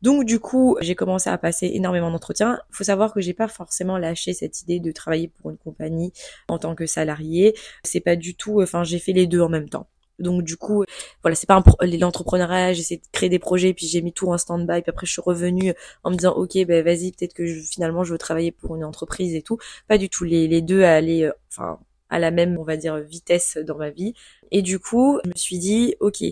Donc 0.02 0.25
du 0.25 0.40
coup, 0.40 0.76
j'ai 0.81 0.95
commencé 0.95 1.31
à 1.31 1.38
passer 1.38 1.71
énormément 1.75 2.11
d'entretiens. 2.11 2.61
Faut 2.71 2.85
savoir 2.85 3.00
que 3.09 3.21
j'ai 3.21 3.35
pas 3.35 3.49
forcément 3.49 3.99
lâché 3.99 4.33
cette 4.33 4.62
idée 4.62 4.80
de 4.80 4.92
travailler 4.92 5.28
pour 5.28 5.50
une 5.50 5.59
compagnie 5.59 6.12
en 6.49 6.59
tant 6.59 6.75
que 6.75 6.87
salarié. 6.87 7.54
C'est 7.85 8.00
pas 8.00 8.16
du 8.16 8.35
tout, 8.35 8.62
enfin 8.62 8.85
j'ai 8.85 8.99
fait 8.99 9.12
les 9.12 9.26
deux 9.26 9.40
en 9.40 9.49
même 9.49 9.69
temps. 9.69 9.88
Donc 10.21 10.42
du 10.45 10.57
coup, 10.57 10.85
voilà, 11.23 11.35
c'est 11.35 11.47
pas 11.47 11.62
l'entrepreneuriat, 11.80 12.75
j'essaie 12.75 12.97
de 12.99 13.02
créer 13.12 13.28
des 13.28 13.38
projets, 13.38 13.73
puis 13.73 13.87
j'ai 13.87 14.02
mis 14.02 14.12
tout 14.12 14.28
en 14.28 14.38
stand-by, 14.38 14.83
puis 14.83 14.90
après 14.90 15.07
je 15.07 15.12
suis 15.12 15.23
revenue 15.23 15.75
en 16.04 16.11
me 16.11 16.16
disant 16.16 16.33
ok, 16.33 16.59
ben 16.66 16.85
vas-y, 16.85 17.12
peut-être 17.12 17.35
que 17.35 17.47
finalement 17.47 18.04
je 18.04 18.12
veux 18.12 18.19
travailler 18.19 18.52
pour 18.52 18.76
une 18.76 18.85
entreprise 18.85 19.35
et 19.35 19.42
tout. 19.42 19.59
Pas 19.88 19.99
du 19.99 20.09
tout, 20.11 20.25
les, 20.25 20.47
les 20.47 20.61
deux 20.62 20.83
à 20.83 20.95
aller, 20.95 21.25
euh, 21.25 21.33
enfin 21.50 21.78
à 22.11 22.19
la 22.19 22.30
même, 22.30 22.59
on 22.59 22.64
va 22.64 22.76
dire, 22.76 22.97
vitesse 22.99 23.57
dans 23.59 23.76
ma 23.76 23.90
vie. 23.90 24.14
Et 24.50 24.62
du 24.62 24.78
coup, 24.80 25.21
je 25.25 25.30
me 25.30 25.35
suis 25.37 25.59
dit 25.59 25.95
ok, 26.00 26.23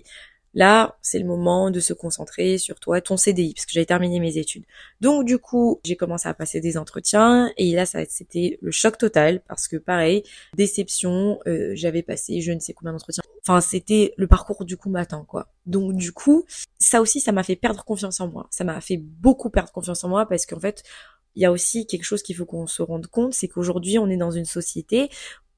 là, 0.58 0.96
c'est 1.02 1.20
le 1.20 1.24
moment 1.24 1.70
de 1.70 1.78
se 1.78 1.92
concentrer 1.92 2.58
sur 2.58 2.80
toi, 2.80 3.00
ton 3.00 3.16
CDI, 3.16 3.54
parce 3.54 3.64
que 3.64 3.72
j'avais 3.72 3.86
terminé 3.86 4.18
mes 4.18 4.38
études. 4.38 4.64
Donc 5.00 5.24
du 5.24 5.38
coup, 5.38 5.80
j'ai 5.84 5.94
commencé 5.94 6.28
à 6.28 6.34
passer 6.34 6.60
des 6.60 6.76
entretiens 6.76 7.52
et 7.56 7.70
là, 7.76 7.86
ça 7.86 8.00
c'était 8.08 8.58
le 8.60 8.72
choc 8.72 8.98
total 8.98 9.40
parce 9.46 9.68
que 9.68 9.76
pareil, 9.76 10.24
déception, 10.56 11.38
euh, 11.46 11.70
j'avais 11.74 12.02
passé 12.02 12.40
je 12.40 12.50
ne 12.50 12.58
sais 12.58 12.72
combien 12.72 12.92
d'entretiens. 12.92 13.22
Enfin, 13.46 13.60
c'était 13.60 14.14
le 14.16 14.26
parcours 14.26 14.64
du 14.64 14.76
coup 14.76 14.90
matin 14.90 15.24
quoi. 15.28 15.46
Donc 15.64 15.94
du 15.94 16.10
coup, 16.10 16.44
ça 16.80 17.00
aussi, 17.00 17.20
ça 17.20 17.30
m'a 17.30 17.44
fait 17.44 17.54
perdre 17.54 17.84
confiance 17.84 18.20
en 18.20 18.26
moi. 18.26 18.48
Ça 18.50 18.64
m'a 18.64 18.80
fait 18.80 18.96
beaucoup 18.96 19.50
perdre 19.50 19.70
confiance 19.70 20.02
en 20.02 20.08
moi 20.08 20.26
parce 20.26 20.44
qu'en 20.44 20.58
fait, 20.58 20.82
il 21.36 21.42
y 21.42 21.44
a 21.44 21.52
aussi 21.52 21.86
quelque 21.86 22.02
chose 22.02 22.20
qu'il 22.20 22.34
faut 22.34 22.46
qu'on 22.46 22.66
se 22.66 22.82
rende 22.82 23.06
compte, 23.06 23.32
c'est 23.32 23.46
qu'aujourd'hui 23.46 23.96
on 24.00 24.10
est 24.10 24.16
dans 24.16 24.32
une 24.32 24.44
société 24.44 25.08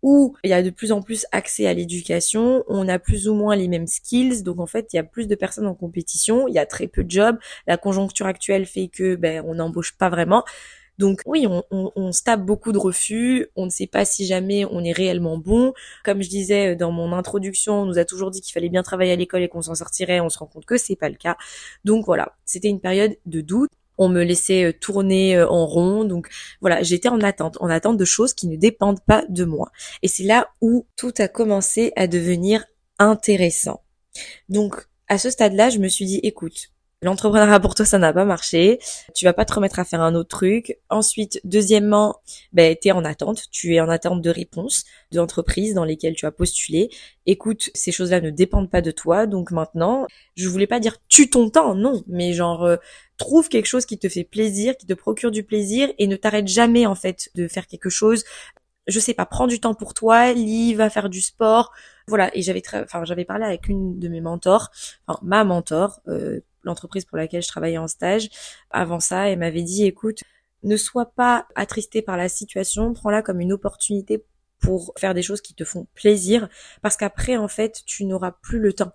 où 0.03 0.37
il 0.45 0.51
y 0.51 0.53
a 0.53 0.63
de 0.63 0.71
plus 0.71 0.93
en 0.93 1.03
plus 1.03 1.27
accès 1.33 1.67
à 1.67 1.75
l'éducation, 1.75 2.65
on 2.69 2.89
a 2.89 2.99
plus 2.99 3.29
ou 3.29 3.35
moins 3.35 3.57
les 3.57 3.69
mêmes 3.69 3.87
skills, 3.87 4.43
donc 4.43 4.61
en 4.61 4.67
fait 4.67 4.89
il 4.93 4.97
y 4.97 4.99
a 4.99 5.05
plus 5.05 5.27
de 5.27 5.35
personnes 5.35 5.67
en 5.67 5.75
compétition, 5.75 6.49
il 6.49 6.55
y 6.55 6.59
a 6.59 6.67
très 6.67 6.87
peu 6.89 7.05
de 7.05 7.11
jobs, 7.11 7.39
la 7.67 7.77
conjoncture 7.77 8.27
actuelle 8.27 8.67
fait 8.67 8.89
que 8.89 9.17
ben 9.17 9.43
on 9.47 9.55
n'embauche 9.55 9.97
pas 9.97 10.09
vraiment. 10.09 10.45
Donc 10.99 11.23
oui, 11.25 11.47
on, 11.49 11.65
on, 11.71 12.13
se 12.13 12.23
tape 12.23 12.45
beaucoup 12.45 12.73
de 12.73 12.79
refus, 12.79 13.47
on 13.57 13.65
ne 13.65 13.71
sait 13.71 13.87
pas 13.87 14.05
si 14.05 14.27
jamais 14.27 14.67
on 14.67 14.85
est 14.85 14.93
réellement 14.93 15.39
bon. 15.39 15.73
Comme 16.05 16.21
je 16.21 16.29
disais 16.29 16.77
dans 16.77 16.93
mon 16.93 17.15
introduction, 17.15 17.81
on 17.83 17.87
nous 17.87 17.99
a 17.99 18.05
toujours 18.05 18.31
dit 18.31 18.43
qu'il 18.43 18.53
fallait 18.53 18.69
bien 18.69 18.83
travailler 18.83 19.13
à 19.13 19.17
l'école 19.17 19.41
et 19.41 19.49
qu'on 19.49 19.63
s'en 19.63 19.75
sortirait, 19.75 20.21
on 20.21 20.29
se 20.29 20.39
rend 20.39 20.45
compte 20.47 20.67
que 20.67 20.77
c'est 20.77 20.97
pas 20.97 21.09
le 21.09 21.15
cas. 21.15 21.39
Donc 21.87 22.05
voilà, 22.05 22.37
c'était 22.45 22.69
une 22.69 22.81
période 22.81 23.17
de 23.25 23.41
doute 23.41 23.71
on 24.01 24.09
me 24.09 24.25
laissait 24.25 24.65
euh, 24.65 24.73
tourner 24.73 25.37
euh, 25.37 25.47
en 25.47 25.67
rond. 25.67 26.05
Donc 26.05 26.29
voilà, 26.61 26.83
j'étais 26.83 27.09
en 27.09 27.21
attente, 27.21 27.59
en 27.61 27.69
attente 27.69 27.99
de 27.99 28.05
choses 28.05 28.35
qui 28.35 28.49
ne 28.49 28.57
dépendent 28.57 29.05
pas 29.07 29.25
de 29.29 29.45
moi. 29.45 29.71
Et 30.03 30.09
c'est 30.09 30.25
là 30.25 30.49
où 30.61 30.87
tout 30.97 31.13
a 31.19 31.29
commencé 31.29 31.93
à 31.95 32.09
devenir 32.09 32.65
intéressant. 32.99 33.85
Donc 34.49 34.89
à 35.07 35.19
ce 35.19 35.31
stade-là, 35.31 35.71
je 35.71 35.79
me 35.79 35.89
suis 35.89 36.07
dit, 36.07 36.19
écoute, 36.23 36.71
L'entrepreneuriat 37.03 37.61
pour 37.61 37.75
toi, 37.75 37.87
ça 37.87 37.99
n'a 37.99 38.13
pas 38.13 38.27
marché. 38.27 38.79
Tu 39.15 39.25
vas 39.25 39.33
pas 39.33 39.47
te 39.47 39.55
remettre 39.55 39.79
à 39.79 39.85
faire 39.85 40.03
un 40.03 40.15
autre 40.15 40.29
truc. 40.29 40.77
Ensuite, 40.91 41.41
deuxièmement, 41.45 42.21
ben, 42.53 42.77
tu 42.81 42.89
es 42.89 42.93
en 42.93 43.07
attente. 43.07 43.45
Tu 43.51 43.75
es 43.75 43.81
en 43.81 43.89
attente 43.89 44.21
de 44.21 44.29
réponses 44.29 44.85
d'entreprises 45.11 45.73
dans 45.73 45.85
lesquelles 45.85 46.15
tu 46.15 46.27
as 46.27 46.31
postulé. 46.31 46.91
Écoute, 47.25 47.71
ces 47.75 47.91
choses-là 47.91 48.21
ne 48.21 48.29
dépendent 48.29 48.71
pas 48.71 48.83
de 48.83 48.91
toi. 48.91 49.27
Donc 49.27 49.51
maintenant, 49.51 50.07
je 50.37 50.47
voulais 50.49 50.67
pas 50.67 50.79
dire 50.79 50.99
tue 51.09 51.31
ton 51.31 51.49
temps, 51.49 51.75
non. 51.75 52.03
Mais 52.07 52.35
genre, 52.35 52.65
euh, 52.65 52.77
trouve 53.17 53.49
quelque 53.49 53.67
chose 53.67 53.87
qui 53.87 53.99
te 53.99 54.09
fait 54.11 54.25
plaisir, 54.25 54.77
qui 54.77 54.87
te 54.87 54.95
procure 54.95 55.31
du 55.31 55.43
plaisir 55.43 55.91
et 55.99 56.07
ne 56.07 56.17
t'arrête 56.17 56.49
jamais, 56.49 56.85
en 56.85 56.95
fait, 56.95 57.31
de 57.35 57.49
faire 57.49 57.67
quelque 57.67 57.91
chose 57.91 58.25
je 58.87 58.99
sais 58.99 59.15
pas, 59.15 59.27
prends 59.27 59.47
du 59.47 59.61
temps 59.61 59.75
pour 59.75 59.95
toi, 59.95 60.33
lis, 60.33 60.75
va 60.75 60.91
faire 60.91 61.09
du 61.09 61.21
sport, 61.21 61.73
voilà. 62.09 62.31
Et 62.37 62.43
j'avais 62.43 62.63
enfin, 62.75 63.05
j'avais 63.05 63.25
parlé 63.25 63.45
avec 63.45 63.69
une 63.69 63.99
de 63.99 64.09
mes 64.09 64.21
mentors, 64.21 64.71
enfin 65.07 65.21
ma 65.23 65.45
mentor, 65.45 66.01
euh, 66.09 66.41
l'entreprise 66.63 67.05
pour 67.05 67.17
laquelle 67.17 67.43
je 67.43 67.49
travaillais 67.49 67.79
en 67.79 67.89
stage. 67.89 68.29
Avant 68.71 69.01
ça, 69.01 69.29
elle 69.29 69.39
m'avait 69.39 69.63
dit, 69.63 69.85
écoute, 69.85 70.23
ne 70.63 70.77
sois 70.77 71.07
pas 71.07 71.47
attristé 71.55 72.03
par 72.03 72.17
la 72.17 72.29
situation, 72.29 72.93
prends-la 72.93 73.23
comme 73.23 73.41
une 73.41 73.53
opportunité 73.53 74.25
pour 74.61 74.93
faire 74.99 75.15
des 75.15 75.23
choses 75.23 75.41
qui 75.41 75.55
te 75.55 75.65
font 75.65 75.87
plaisir, 75.95 76.49
parce 76.83 76.97
qu'après, 76.97 77.37
en 77.37 77.49
fait, 77.49 77.83
tu 77.87 78.05
n'auras 78.05 78.33
plus 78.43 78.59
le 78.59 78.75
temps. 78.75 78.93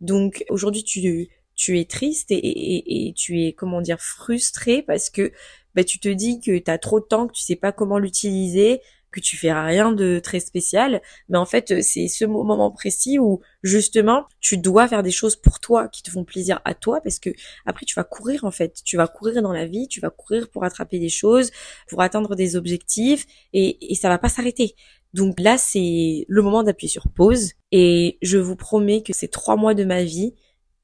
Donc 0.00 0.44
aujourd'hui, 0.48 0.82
tu, 0.82 1.28
tu 1.54 1.78
es 1.78 1.84
triste 1.84 2.30
et, 2.30 2.36
et, 2.36 3.08
et, 3.08 3.12
tu 3.14 3.42
es, 3.42 3.52
comment 3.52 3.80
dire, 3.80 4.00
frustré 4.00 4.82
parce 4.82 5.10
que 5.10 5.32
bah, 5.74 5.84
tu 5.84 5.98
te 5.98 6.08
dis 6.08 6.40
que 6.40 6.56
tu 6.58 6.70
as 6.70 6.78
trop 6.78 7.00
de 7.00 7.04
temps, 7.04 7.28
que 7.28 7.32
tu 7.32 7.42
sais 7.42 7.56
pas 7.56 7.72
comment 7.72 7.98
l'utiliser, 7.98 8.80
que 9.10 9.20
tu 9.20 9.36
feras 9.36 9.64
rien 9.64 9.92
de 9.92 10.18
très 10.18 10.40
spécial, 10.40 11.00
mais 11.28 11.38
en 11.38 11.46
fait 11.46 11.82
c'est 11.82 12.08
ce 12.08 12.24
moment 12.24 12.70
précis 12.70 13.18
où 13.18 13.40
justement 13.62 14.26
tu 14.40 14.58
dois 14.58 14.88
faire 14.88 15.02
des 15.02 15.10
choses 15.10 15.36
pour 15.36 15.60
toi 15.60 15.88
qui 15.88 16.02
te 16.02 16.10
font 16.10 16.24
plaisir 16.24 16.60
à 16.64 16.74
toi 16.74 17.00
parce 17.02 17.18
que 17.18 17.30
après 17.66 17.86
tu 17.86 17.94
vas 17.94 18.04
courir 18.04 18.44
en 18.44 18.50
fait, 18.50 18.82
tu 18.84 18.96
vas 18.96 19.06
courir 19.06 19.42
dans 19.42 19.52
la 19.52 19.66
vie, 19.66 19.88
tu 19.88 20.00
vas 20.00 20.10
courir 20.10 20.50
pour 20.50 20.64
attraper 20.64 20.98
des 20.98 21.08
choses, 21.08 21.50
pour 21.88 22.02
atteindre 22.02 22.34
des 22.34 22.56
objectifs 22.56 23.26
et, 23.52 23.92
et 23.92 23.94
ça 23.94 24.08
va 24.08 24.18
pas 24.18 24.28
s'arrêter. 24.28 24.74
Donc 25.14 25.40
là 25.40 25.56
c'est 25.58 26.24
le 26.28 26.42
moment 26.42 26.62
d'appuyer 26.62 26.90
sur 26.90 27.08
pause 27.08 27.52
et 27.72 28.18
je 28.22 28.38
vous 28.38 28.56
promets 28.56 29.02
que 29.02 29.12
ces 29.12 29.28
trois 29.28 29.56
mois 29.56 29.74
de 29.74 29.84
ma 29.84 30.04
vie 30.04 30.34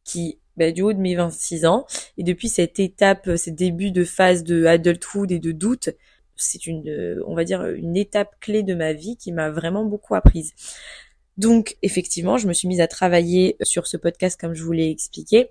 qui 0.04 0.38
bah, 0.56 0.70
du 0.70 0.82
haut 0.82 0.92
de 0.92 0.98
mes 0.98 1.16
26 1.16 1.66
ans 1.66 1.84
et 2.16 2.22
depuis 2.22 2.48
cette 2.48 2.78
étape, 2.78 3.28
ces 3.36 3.50
débuts 3.50 3.90
de 3.90 4.04
phase 4.04 4.44
de 4.44 4.66
adulthood 4.66 5.32
et 5.32 5.40
de 5.40 5.52
doute, 5.52 5.90
c'est 6.36 6.66
une, 6.66 7.22
on 7.26 7.34
va 7.34 7.44
dire, 7.44 7.64
une 7.66 7.96
étape 7.96 8.38
clé 8.40 8.62
de 8.62 8.74
ma 8.74 8.92
vie 8.92 9.16
qui 9.16 9.32
m'a 9.32 9.50
vraiment 9.50 9.84
beaucoup 9.84 10.14
apprise. 10.14 10.52
Donc, 11.36 11.76
effectivement, 11.82 12.38
je 12.38 12.46
me 12.46 12.52
suis 12.52 12.68
mise 12.68 12.80
à 12.80 12.86
travailler 12.86 13.56
sur 13.62 13.86
ce 13.86 13.96
podcast 13.96 14.40
comme 14.40 14.54
je 14.54 14.62
vous 14.62 14.72
l'ai 14.72 14.90
expliqué. 14.90 15.50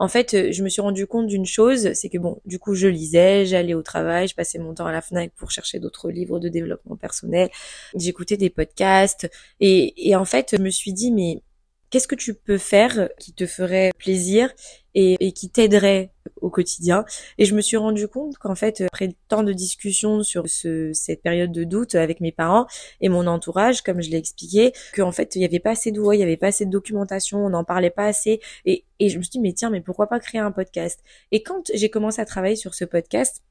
En 0.00 0.06
fait, 0.06 0.52
je 0.52 0.62
me 0.62 0.68
suis 0.68 0.80
rendu 0.80 1.08
compte 1.08 1.26
d'une 1.26 1.44
chose, 1.44 1.92
c'est 1.94 2.08
que 2.08 2.18
bon, 2.18 2.40
du 2.44 2.60
coup, 2.60 2.74
je 2.74 2.86
lisais, 2.86 3.44
j'allais 3.46 3.74
au 3.74 3.82
travail, 3.82 4.28
je 4.28 4.34
passais 4.36 4.60
mon 4.60 4.72
temps 4.72 4.86
à 4.86 4.92
la 4.92 5.00
Fnac 5.00 5.32
pour 5.34 5.50
chercher 5.50 5.80
d'autres 5.80 6.08
livres 6.10 6.38
de 6.38 6.48
développement 6.48 6.94
personnel, 6.94 7.50
j'écoutais 7.96 8.36
des 8.36 8.48
podcasts, 8.48 9.28
et, 9.58 10.08
et 10.08 10.14
en 10.14 10.24
fait, 10.24 10.54
je 10.56 10.62
me 10.62 10.70
suis 10.70 10.92
dit, 10.92 11.10
mais 11.10 11.42
qu'est-ce 11.90 12.08
que 12.08 12.14
tu 12.14 12.34
peux 12.34 12.58
faire 12.58 13.08
qui 13.18 13.32
te 13.32 13.46
ferait 13.46 13.90
plaisir 13.98 14.52
et, 14.94 15.32
qui 15.32 15.50
t'aiderait 15.50 16.12
au 16.40 16.50
quotidien? 16.50 17.04
Et 17.38 17.44
je 17.44 17.54
me 17.54 17.60
suis 17.60 17.76
rendu 17.76 18.08
compte 18.08 18.36
qu'en 18.38 18.54
fait, 18.54 18.82
après 18.82 19.10
tant 19.28 19.42
de 19.42 19.52
discussions 19.52 20.22
sur 20.22 20.48
ce, 20.48 20.92
cette 20.92 21.22
période 21.22 21.52
de 21.52 21.64
doute 21.64 21.94
avec 21.94 22.20
mes 22.20 22.32
parents 22.32 22.66
et 23.00 23.08
mon 23.08 23.26
entourage, 23.26 23.82
comme 23.82 24.02
je 24.02 24.10
l'ai 24.10 24.18
expliqué, 24.18 24.72
qu'en 24.94 25.12
fait, 25.12 25.36
il 25.36 25.38
n'y 25.40 25.44
avait 25.44 25.60
pas 25.60 25.70
assez 25.70 25.92
de 25.92 26.00
voix, 26.00 26.14
il 26.14 26.18
n'y 26.18 26.24
avait 26.24 26.36
pas 26.36 26.48
assez 26.48 26.66
de 26.66 26.70
documentation, 26.70 27.44
on 27.44 27.50
n'en 27.50 27.64
parlait 27.64 27.90
pas 27.90 28.06
assez. 28.06 28.40
Et, 28.64 28.84
et 28.98 29.08
je 29.08 29.18
me 29.18 29.22
suis 29.22 29.30
dit, 29.30 29.40
mais 29.40 29.52
tiens, 29.52 29.70
mais 29.70 29.80
pourquoi 29.80 30.08
pas 30.08 30.20
créer 30.20 30.40
un 30.40 30.52
podcast? 30.52 31.00
Et 31.30 31.42
quand 31.42 31.70
j'ai 31.72 31.90
commencé 31.90 32.20
à 32.20 32.24
travailler 32.24 32.56
sur 32.56 32.74
ce 32.74 32.84
podcast, 32.84 33.42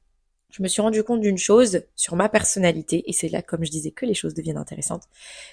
je 0.50 0.62
me 0.62 0.68
suis 0.68 0.80
rendu 0.80 1.02
compte 1.02 1.20
d'une 1.20 1.38
chose 1.38 1.82
sur 1.94 2.16
ma 2.16 2.28
personnalité, 2.28 3.04
et 3.06 3.12
c'est 3.12 3.28
là, 3.28 3.42
comme 3.42 3.64
je 3.64 3.70
disais, 3.70 3.90
que 3.90 4.06
les 4.06 4.14
choses 4.14 4.34
deviennent 4.34 4.56
intéressantes. 4.56 5.04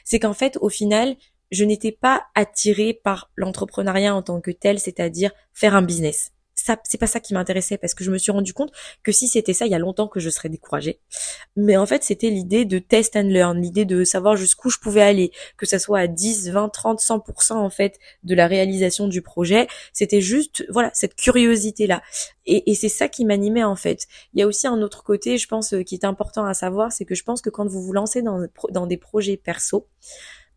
C'est 0.03 0.19
qu'en 0.19 0.33
fait, 0.33 0.57
au 0.61 0.69
final, 0.69 1.15
je 1.51 1.63
n'étais 1.63 1.91
pas 1.91 2.25
attirée 2.35 2.93
par 2.93 3.31
l'entrepreneuriat 3.35 4.15
en 4.15 4.21
tant 4.21 4.41
que 4.41 4.51
tel, 4.51 4.79
c'est-à-dire 4.79 5.31
faire 5.53 5.75
un 5.75 5.81
business. 5.81 6.31
Ça, 6.57 6.77
c'est 6.85 6.97
pas 6.97 7.05
ça 7.05 7.19
qui 7.19 7.33
m'intéressait 7.33 7.77
parce 7.77 7.93
que 7.93 8.05
je 8.05 8.11
me 8.11 8.17
suis 8.17 8.31
rendu 8.31 8.53
compte 8.53 8.71
que 9.03 9.11
si 9.11 9.27
c'était 9.27 9.53
ça, 9.53 9.65
il 9.65 9.71
y 9.71 9.75
a 9.75 9.79
longtemps 9.79 10.07
que 10.07 10.21
je 10.21 10.29
serais 10.29 10.47
découragée. 10.47 11.01
Mais 11.57 11.75
en 11.75 11.85
fait, 11.85 12.03
c'était 12.03 12.29
l'idée 12.29 12.63
de 12.63 12.79
test 12.79 13.17
and 13.17 13.27
learn, 13.27 13.61
l'idée 13.61 13.83
de 13.83 14.05
savoir 14.05 14.37
jusqu'où 14.37 14.69
je 14.69 14.79
pouvais 14.79 15.01
aller, 15.01 15.31
que 15.57 15.65
ça 15.65 15.79
soit 15.79 15.99
à 15.99 16.07
10, 16.07 16.51
20, 16.51 16.69
30, 16.69 16.99
100% 17.01 17.53
en 17.53 17.69
fait 17.69 17.99
de 18.23 18.33
la 18.35 18.47
réalisation 18.47 19.09
du 19.09 19.21
projet. 19.21 19.67
C'était 19.91 20.21
juste, 20.21 20.65
voilà, 20.69 20.91
cette 20.93 21.15
curiosité-là. 21.15 22.01
Et, 22.45 22.71
et 22.71 22.75
c'est 22.75 22.89
ça 22.89 23.09
qui 23.09 23.25
m'animait 23.25 23.65
en 23.65 23.75
fait. 23.75 24.07
Il 24.33 24.39
y 24.39 24.43
a 24.43 24.47
aussi 24.47 24.65
un 24.65 24.81
autre 24.81 25.03
côté, 25.03 25.37
je 25.37 25.47
pense, 25.47 25.73
euh, 25.73 25.83
qui 25.83 25.95
est 25.95 26.05
important 26.05 26.45
à 26.45 26.53
savoir, 26.53 26.93
c'est 26.93 27.05
que 27.05 27.15
je 27.15 27.23
pense 27.23 27.41
que 27.41 27.49
quand 27.49 27.67
vous 27.67 27.81
vous 27.81 27.93
lancez 27.93 28.21
dans, 28.21 28.47
dans 28.71 28.87
des 28.87 28.97
projets 28.97 29.35
perso, 29.35 29.87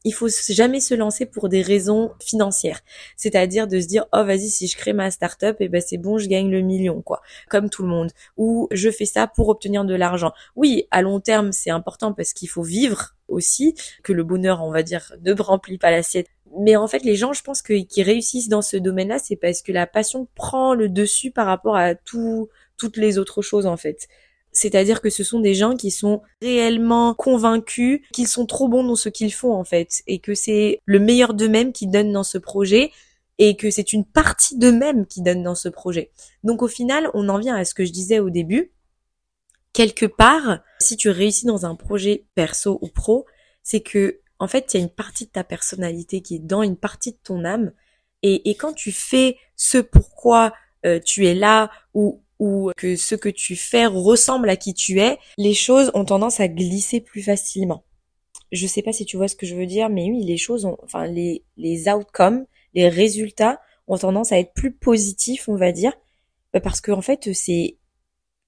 il 0.04 0.12
faut 0.14 0.28
jamais 0.48 0.80
se 0.80 0.94
lancer 0.94 1.26
pour 1.26 1.48
des 1.48 1.62
raisons 1.62 2.12
financières. 2.20 2.80
C'est-à-dire 3.16 3.66
de 3.66 3.80
se 3.80 3.86
dire, 3.86 4.06
oh, 4.12 4.24
vas-y, 4.24 4.48
si 4.48 4.68
je 4.68 4.76
crée 4.76 4.92
ma 4.92 5.10
startup, 5.10 5.56
et 5.60 5.64
eh 5.64 5.68
ben, 5.68 5.80
c'est 5.80 5.98
bon, 5.98 6.18
je 6.18 6.28
gagne 6.28 6.50
le 6.50 6.60
million, 6.60 7.02
quoi. 7.02 7.20
Comme 7.48 7.68
tout 7.68 7.82
le 7.82 7.88
monde. 7.88 8.10
Ou 8.36 8.68
je 8.70 8.90
fais 8.90 9.06
ça 9.06 9.26
pour 9.26 9.48
obtenir 9.48 9.84
de 9.84 9.94
l'argent. 9.94 10.32
Oui, 10.56 10.86
à 10.90 11.02
long 11.02 11.20
terme, 11.20 11.52
c'est 11.52 11.70
important 11.70 12.12
parce 12.12 12.32
qu'il 12.32 12.48
faut 12.48 12.62
vivre 12.62 13.16
aussi, 13.28 13.74
que 14.02 14.12
le 14.12 14.24
bonheur, 14.24 14.62
on 14.62 14.70
va 14.70 14.82
dire, 14.82 15.12
ne 15.22 15.32
remplit 15.40 15.78
pas 15.78 15.90
l'assiette. 15.90 16.28
Mais 16.58 16.76
en 16.76 16.88
fait, 16.88 17.04
les 17.04 17.16
gens, 17.16 17.32
je 17.32 17.42
pense 17.42 17.60
que, 17.60 17.74
qui 17.84 18.02
réussissent 18.02 18.48
dans 18.48 18.62
ce 18.62 18.76
domaine-là, 18.76 19.18
c'est 19.18 19.36
parce 19.36 19.62
que 19.62 19.72
la 19.72 19.86
passion 19.86 20.26
prend 20.34 20.74
le 20.74 20.88
dessus 20.88 21.30
par 21.30 21.46
rapport 21.46 21.76
à 21.76 21.94
tout, 21.94 22.48
toutes 22.78 22.96
les 22.96 23.18
autres 23.18 23.42
choses, 23.42 23.66
en 23.66 23.76
fait. 23.76 24.08
C'est-à-dire 24.52 25.00
que 25.00 25.10
ce 25.10 25.24
sont 25.24 25.40
des 25.40 25.54
gens 25.54 25.76
qui 25.76 25.90
sont 25.90 26.22
réellement 26.42 27.14
convaincus 27.14 28.00
qu'ils 28.12 28.28
sont 28.28 28.46
trop 28.46 28.68
bons 28.68 28.84
dans 28.84 28.96
ce 28.96 29.08
qu'ils 29.08 29.32
font 29.32 29.54
en 29.54 29.64
fait 29.64 30.02
et 30.06 30.18
que 30.18 30.34
c'est 30.34 30.80
le 30.84 30.98
meilleur 30.98 31.34
d'eux-mêmes 31.34 31.72
qui 31.72 31.86
donne 31.86 32.12
dans 32.12 32.24
ce 32.24 32.38
projet 32.38 32.90
et 33.38 33.56
que 33.56 33.70
c'est 33.70 33.92
une 33.92 34.04
partie 34.04 34.58
d'eux-mêmes 34.58 35.06
qui 35.06 35.22
donne 35.22 35.42
dans 35.42 35.54
ce 35.54 35.68
projet. 35.68 36.10
Donc 36.42 36.62
au 36.62 36.68
final, 36.68 37.10
on 37.14 37.28
en 37.28 37.38
vient 37.38 37.54
à 37.54 37.64
ce 37.64 37.74
que 37.74 37.84
je 37.84 37.92
disais 37.92 38.18
au 38.18 38.30
début. 38.30 38.72
Quelque 39.72 40.06
part, 40.06 40.60
si 40.80 40.96
tu 40.96 41.08
réussis 41.08 41.46
dans 41.46 41.64
un 41.64 41.76
projet 41.76 42.24
perso 42.34 42.78
ou 42.82 42.88
pro, 42.88 43.26
c'est 43.62 43.80
que 43.80 44.20
en 44.40 44.48
fait, 44.48 44.72
il 44.72 44.78
y 44.78 44.80
a 44.80 44.84
une 44.84 44.90
partie 44.90 45.26
de 45.26 45.30
ta 45.30 45.44
personnalité 45.44 46.20
qui 46.20 46.36
est 46.36 46.40
dans 46.40 46.62
une 46.62 46.76
partie 46.76 47.12
de 47.12 47.18
ton 47.22 47.44
âme 47.44 47.72
et, 48.22 48.56
quand 48.56 48.72
tu 48.72 48.90
fais 48.90 49.36
ce 49.56 49.78
pourquoi 49.78 50.52
euh, 50.84 50.98
tu 50.98 51.26
es 51.26 51.34
là 51.34 51.70
ou 51.94 52.22
ou 52.38 52.70
que 52.76 52.96
ce 52.96 53.14
que 53.14 53.28
tu 53.28 53.56
fais 53.56 53.86
ressemble 53.86 54.48
à 54.48 54.56
qui 54.56 54.74
tu 54.74 55.00
es, 55.00 55.18
les 55.36 55.54
choses 55.54 55.90
ont 55.94 56.04
tendance 56.04 56.40
à 56.40 56.48
glisser 56.48 57.00
plus 57.00 57.22
facilement. 57.22 57.84
Je 58.52 58.66
sais 58.66 58.82
pas 58.82 58.92
si 58.92 59.04
tu 59.04 59.16
vois 59.16 59.28
ce 59.28 59.36
que 59.36 59.46
je 59.46 59.54
veux 59.54 59.66
dire, 59.66 59.88
mais 59.88 60.04
oui, 60.10 60.24
les 60.24 60.36
choses 60.36 60.64
ont, 60.64 60.78
enfin, 60.82 61.06
les, 61.06 61.44
les 61.56 61.88
outcomes, 61.88 62.46
les 62.74 62.88
résultats 62.88 63.60
ont 63.86 63.98
tendance 63.98 64.32
à 64.32 64.38
être 64.38 64.52
plus 64.54 64.72
positifs, 64.72 65.48
on 65.48 65.56
va 65.56 65.72
dire, 65.72 65.92
euh, 66.54 66.60
parce 66.60 66.80
que 66.80 66.92
en 66.92 67.02
fait, 67.02 67.32
c'est 67.34 67.76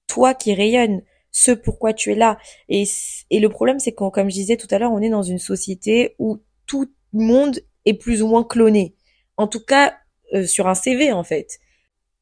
toi 0.07 0.33
qui 0.33 0.53
rayonne, 0.53 1.01
ce 1.31 1.51
pourquoi 1.51 1.93
tu 1.93 2.11
es 2.11 2.15
là. 2.15 2.37
Et, 2.69 2.83
et 3.29 3.39
le 3.39 3.49
problème, 3.49 3.79
c'est 3.79 3.93
qu'on, 3.93 4.09
comme 4.09 4.29
je 4.29 4.35
disais 4.35 4.57
tout 4.57 4.67
à 4.71 4.79
l'heure, 4.79 4.91
on 4.91 5.01
est 5.01 5.09
dans 5.09 5.23
une 5.23 5.39
société 5.39 6.15
où 6.19 6.39
tout 6.65 6.87
le 7.13 7.23
monde 7.23 7.59
est 7.85 7.93
plus 7.93 8.21
ou 8.21 8.27
moins 8.27 8.43
cloné. 8.43 8.95
En 9.37 9.47
tout 9.47 9.63
cas, 9.63 9.95
euh, 10.33 10.45
sur 10.45 10.67
un 10.67 10.75
CV 10.75 11.11
en 11.11 11.23
fait. 11.23 11.59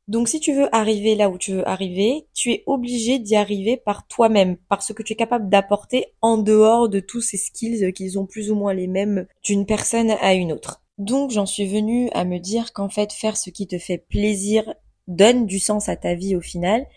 Donc 0.09 0.27
si 0.27 0.39
tu 0.39 0.53
veux 0.53 0.75
arriver 0.75 1.13
là 1.13 1.29
où 1.29 1.37
tu 1.37 1.53
veux 1.53 1.69
arriver, 1.69 2.25
tu 2.33 2.51
es 2.51 2.63
obligé 2.65 3.19
d'y 3.19 3.35
arriver 3.35 3.77
par 3.77 4.07
toi-même, 4.07 4.57
par 4.67 4.81
ce 4.81 4.91
que 4.91 5.03
tu 5.03 5.13
es 5.13 5.15
capable 5.15 5.49
d'apporter 5.49 6.07
en 6.23 6.39
dehors 6.39 6.89
de 6.89 6.99
tous 6.99 7.21
ces 7.21 7.37
skills 7.37 7.93
qui 7.93 8.09
sont 8.09 8.25
plus 8.25 8.49
ou 8.49 8.55
moins 8.55 8.73
les 8.73 8.87
mêmes 8.87 9.27
d'une 9.43 9.67
personne 9.67 10.09
à 10.09 10.33
une 10.33 10.51
autre. 10.51 10.81
Donc 10.97 11.29
j'en 11.29 11.45
suis 11.45 11.67
venue 11.67 12.09
à 12.13 12.25
me 12.25 12.39
dire 12.39 12.73
qu'en 12.73 12.89
fait 12.89 13.13
faire 13.13 13.37
ce 13.37 13.51
qui 13.51 13.67
te 13.67 13.77
fait 13.77 13.99
plaisir 13.99 14.73
donne 15.07 15.45
du 15.45 15.59
sens 15.59 15.89
à 15.89 15.95
ta 15.95 16.15
vie 16.15 16.35
au 16.35 16.41
final 16.41 16.87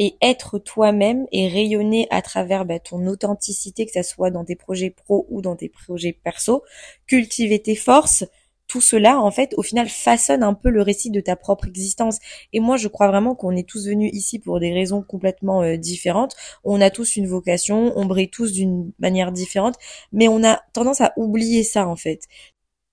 et 0.00 0.16
être 0.20 0.58
toi-même 0.58 1.24
et 1.30 1.46
rayonner 1.46 2.08
à 2.10 2.20
travers 2.20 2.64
bah, 2.64 2.80
ton 2.80 3.06
authenticité, 3.06 3.86
que 3.86 3.92
ça 3.92 4.02
soit 4.02 4.32
dans 4.32 4.44
tes 4.44 4.56
projets 4.56 4.90
pro 4.90 5.24
ou 5.30 5.40
dans 5.40 5.54
tes 5.54 5.68
projets 5.68 6.12
perso, 6.12 6.64
cultiver 7.06 7.62
tes 7.62 7.76
forces, 7.76 8.24
tout 8.66 8.80
cela, 8.80 9.20
en 9.20 9.30
fait, 9.30 9.54
au 9.56 9.62
final, 9.62 9.88
façonne 9.88 10.42
un 10.42 10.54
peu 10.54 10.70
le 10.70 10.82
récit 10.82 11.10
de 11.10 11.20
ta 11.20 11.36
propre 11.36 11.68
existence. 11.68 12.18
Et 12.52 12.60
moi, 12.60 12.76
je 12.76 12.88
crois 12.88 13.08
vraiment 13.08 13.34
qu'on 13.34 13.56
est 13.56 13.68
tous 13.68 13.86
venus 13.86 14.10
ici 14.12 14.38
pour 14.38 14.60
des 14.60 14.72
raisons 14.72 15.02
complètement 15.02 15.62
euh, 15.62 15.76
différentes. 15.76 16.34
On 16.64 16.80
a 16.80 16.90
tous 16.90 17.16
une 17.16 17.26
vocation, 17.26 17.92
on 17.96 18.06
brille 18.06 18.30
tous 18.30 18.52
d'une 18.52 18.92
manière 18.98 19.32
différente, 19.32 19.76
mais 20.12 20.28
on 20.28 20.44
a 20.44 20.60
tendance 20.72 21.00
à 21.00 21.12
oublier 21.16 21.62
ça, 21.62 21.86
en 21.86 21.96
fait. 21.96 22.22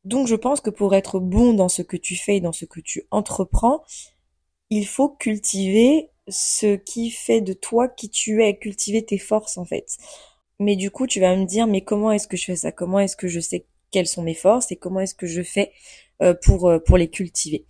Donc, 0.03 0.27
je 0.27 0.35
pense 0.35 0.61
que 0.61 0.69
pour 0.69 0.95
être 0.95 1.19
bon 1.19 1.53
dans 1.53 1.69
ce 1.69 1.81
que 1.81 1.97
tu 1.97 2.15
fais 2.15 2.37
et 2.37 2.41
dans 2.41 2.51
ce 2.51 2.65
que 2.65 2.79
tu 2.79 3.07
entreprends, 3.11 3.83
il 4.69 4.87
faut 4.87 5.09
cultiver 5.09 6.09
ce 6.27 6.75
qui 6.75 7.11
fait 7.11 7.41
de 7.41 7.53
toi 7.53 7.87
qui 7.87 8.09
tu 8.09 8.43
es, 8.43 8.57
cultiver 8.57 9.05
tes 9.05 9.17
forces 9.17 9.57
en 9.57 9.65
fait. 9.65 9.97
Mais 10.59 10.75
du 10.75 10.91
coup, 10.91 11.07
tu 11.07 11.19
vas 11.19 11.35
me 11.35 11.45
dire, 11.45 11.67
mais 11.67 11.81
comment 11.81 12.11
est-ce 12.11 12.27
que 12.27 12.37
je 12.37 12.45
fais 12.45 12.55
ça? 12.55 12.71
Comment 12.71 12.99
est-ce 12.99 13.15
que 13.15 13.27
je 13.27 13.39
sais 13.39 13.65
quelles 13.93 14.07
sont 14.07 14.23
mes 14.23 14.33
forces 14.33 14.71
et 14.71 14.75
comment 14.75 14.99
est-ce 14.99 15.15
que 15.15 15.27
je 15.27 15.43
fais 15.43 15.71
euh, 16.21 16.33
pour 16.43 16.67
euh, 16.67 16.79
pour 16.79 16.97
les 16.97 17.09
cultiver 17.09 17.65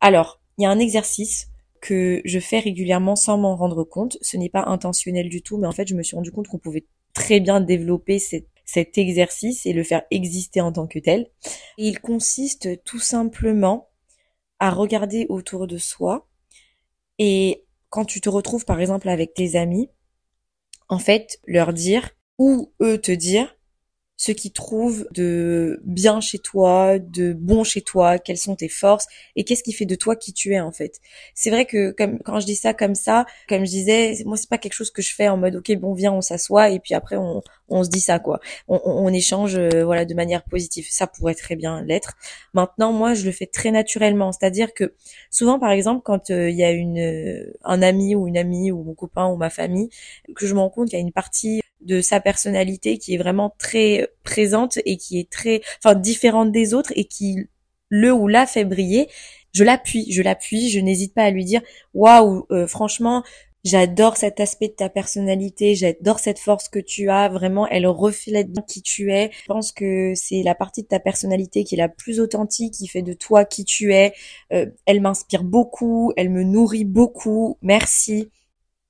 Alors, 0.00 0.40
il 0.58 0.64
y 0.64 0.66
a 0.66 0.70
un 0.70 0.78
exercice 0.78 1.48
que 1.80 2.20
je 2.24 2.38
fais 2.38 2.58
régulièrement 2.58 3.16
sans 3.16 3.38
m'en 3.38 3.56
rendre 3.56 3.84
compte. 3.84 4.18
Ce 4.20 4.36
n'est 4.36 4.50
pas 4.50 4.64
intentionnel 4.66 5.28
du 5.28 5.42
tout, 5.42 5.56
mais 5.56 5.66
en 5.66 5.72
fait, 5.72 5.88
je 5.88 5.94
me 5.94 6.02
suis 6.02 6.16
rendu 6.16 6.30
compte 6.30 6.48
qu'on 6.48 6.58
pouvait 6.58 6.86
très 7.14 7.40
bien 7.40 7.60
développer 7.60 8.18
cet 8.18 8.98
exercice 8.98 9.66
et 9.66 9.72
le 9.72 9.82
faire 9.82 10.02
exister 10.10 10.60
en 10.60 10.72
tant 10.72 10.86
que 10.86 10.98
tel. 10.98 11.28
il 11.78 12.00
consiste 12.00 12.82
tout 12.84 13.00
simplement 13.00 13.88
à 14.58 14.70
regarder 14.70 15.26
autour 15.28 15.66
de 15.66 15.78
soi 15.78 16.28
et 17.18 17.64
quand 17.90 18.04
tu 18.04 18.20
te 18.20 18.28
retrouves 18.28 18.64
par 18.64 18.80
exemple 18.80 19.08
avec 19.08 19.34
tes 19.34 19.56
amis, 19.56 19.90
en 20.88 20.98
fait, 20.98 21.40
leur 21.46 21.72
dire 21.72 22.10
ou 22.38 22.72
eux 22.80 22.98
te 22.98 23.12
dire 23.12 23.54
ce 24.16 24.30
qu'ils 24.32 24.52
trouvent 24.52 25.06
de 25.12 25.80
bien 25.84 26.20
chez 26.20 26.38
toi, 26.38 26.98
de 26.98 27.32
bon 27.32 27.64
chez 27.64 27.82
toi, 27.82 28.18
quelles 28.18 28.38
sont 28.38 28.54
tes 28.54 28.68
forces 28.68 29.06
et 29.36 29.44
qu'est-ce 29.44 29.62
qui 29.62 29.72
fait 29.72 29.84
de 29.84 29.94
toi 29.96 30.14
qui 30.16 30.32
tu 30.32 30.52
es 30.54 30.60
en 30.60 30.70
fait. 30.70 31.00
C'est 31.34 31.50
vrai 31.50 31.64
que 31.66 31.90
comme 31.90 32.20
quand 32.20 32.38
je 32.38 32.46
dis 32.46 32.54
ça 32.54 32.72
comme 32.74 32.94
ça, 32.94 33.26
comme 33.48 33.64
je 33.64 33.70
disais, 33.70 34.14
moi 34.24 34.36
c'est 34.36 34.48
pas 34.48 34.58
quelque 34.58 34.74
chose 34.74 34.90
que 34.90 35.02
je 35.02 35.14
fais 35.14 35.28
en 35.28 35.36
mode 35.36 35.56
ok 35.56 35.74
bon 35.76 35.92
viens 35.94 36.12
on 36.12 36.20
s'assoit 36.20 36.70
et 36.70 36.78
puis 36.78 36.94
après 36.94 37.16
on, 37.16 37.42
on 37.68 37.84
se 37.84 37.90
dit 37.90 38.00
ça 38.00 38.18
quoi. 38.18 38.40
On, 38.68 38.80
on, 38.84 39.12
échange 39.12 39.56
euh, 39.56 39.84
voilà 39.84 40.04
de 40.04 40.14
manière 40.14 40.44
positive. 40.44 40.86
Ça 40.88 41.06
pourrait 41.06 41.34
très 41.34 41.56
bien 41.56 41.82
l'être. 41.82 42.12
Maintenant 42.54 42.92
moi 42.92 43.14
je 43.14 43.24
le 43.24 43.32
fais 43.32 43.46
très 43.46 43.70
naturellement, 43.72 44.30
c'est-à-dire 44.32 44.72
que 44.74 44.94
souvent 45.30 45.58
par 45.58 45.70
exemple 45.70 46.02
quand 46.04 46.30
euh, 46.30 46.48
il 46.50 46.56
y 46.56 46.64
a 46.64 46.70
une 46.70 46.98
euh, 46.98 47.52
un 47.64 47.82
ami 47.82 48.14
ou 48.14 48.28
une 48.28 48.38
amie 48.38 48.70
ou 48.70 48.82
mon 48.84 48.94
copain 48.94 49.26
ou 49.26 49.36
ma 49.36 49.50
famille 49.50 49.88
que 50.36 50.46
je 50.46 50.54
me 50.54 50.60
rends 50.60 50.70
compte 50.70 50.90
qu'il 50.90 50.98
y 50.98 51.02
a 51.02 51.04
une 51.04 51.12
partie 51.12 51.62
de 51.86 52.00
sa 52.00 52.20
personnalité 52.20 52.98
qui 52.98 53.14
est 53.14 53.18
vraiment 53.18 53.54
très 53.58 54.08
présente 54.24 54.78
et 54.84 54.96
qui 54.96 55.18
est 55.18 55.30
très, 55.30 55.62
enfin, 55.82 55.94
différente 55.94 56.52
des 56.52 56.74
autres 56.74 56.92
et 56.96 57.04
qui 57.04 57.48
le 57.88 58.12
ou 58.12 58.26
la 58.26 58.46
fait 58.46 58.64
briller, 58.64 59.08
je 59.52 59.64
l'appuie, 59.64 60.10
je 60.10 60.22
l'appuie, 60.22 60.70
je 60.70 60.80
n'hésite 60.80 61.14
pas 61.14 61.24
à 61.24 61.30
lui 61.30 61.44
dire, 61.44 61.60
waouh, 61.92 62.46
euh, 62.50 62.66
franchement, 62.66 63.22
j'adore 63.64 64.16
cet 64.16 64.40
aspect 64.40 64.68
de 64.68 64.74
ta 64.74 64.88
personnalité, 64.88 65.74
j'adore 65.74 66.18
cette 66.18 66.38
force 66.38 66.68
que 66.68 66.78
tu 66.78 67.10
as, 67.10 67.28
vraiment, 67.28 67.66
elle 67.68 67.86
reflète 67.86 68.50
bien 68.50 68.62
qui 68.66 68.82
tu 68.82 69.12
es. 69.12 69.30
Je 69.42 69.46
pense 69.46 69.72
que 69.72 70.14
c'est 70.14 70.42
la 70.42 70.54
partie 70.54 70.82
de 70.82 70.88
ta 70.88 71.00
personnalité 71.00 71.64
qui 71.64 71.74
est 71.74 71.78
la 71.78 71.88
plus 71.88 72.18
authentique, 72.18 72.74
qui 72.74 72.88
fait 72.88 73.02
de 73.02 73.12
toi 73.12 73.44
qui 73.44 73.64
tu 73.64 73.92
es. 73.92 74.14
Euh, 74.52 74.66
elle 74.86 75.00
m'inspire 75.00 75.44
beaucoup, 75.44 76.12
elle 76.16 76.30
me 76.30 76.44
nourrit 76.44 76.84
beaucoup. 76.84 77.58
Merci 77.62 78.30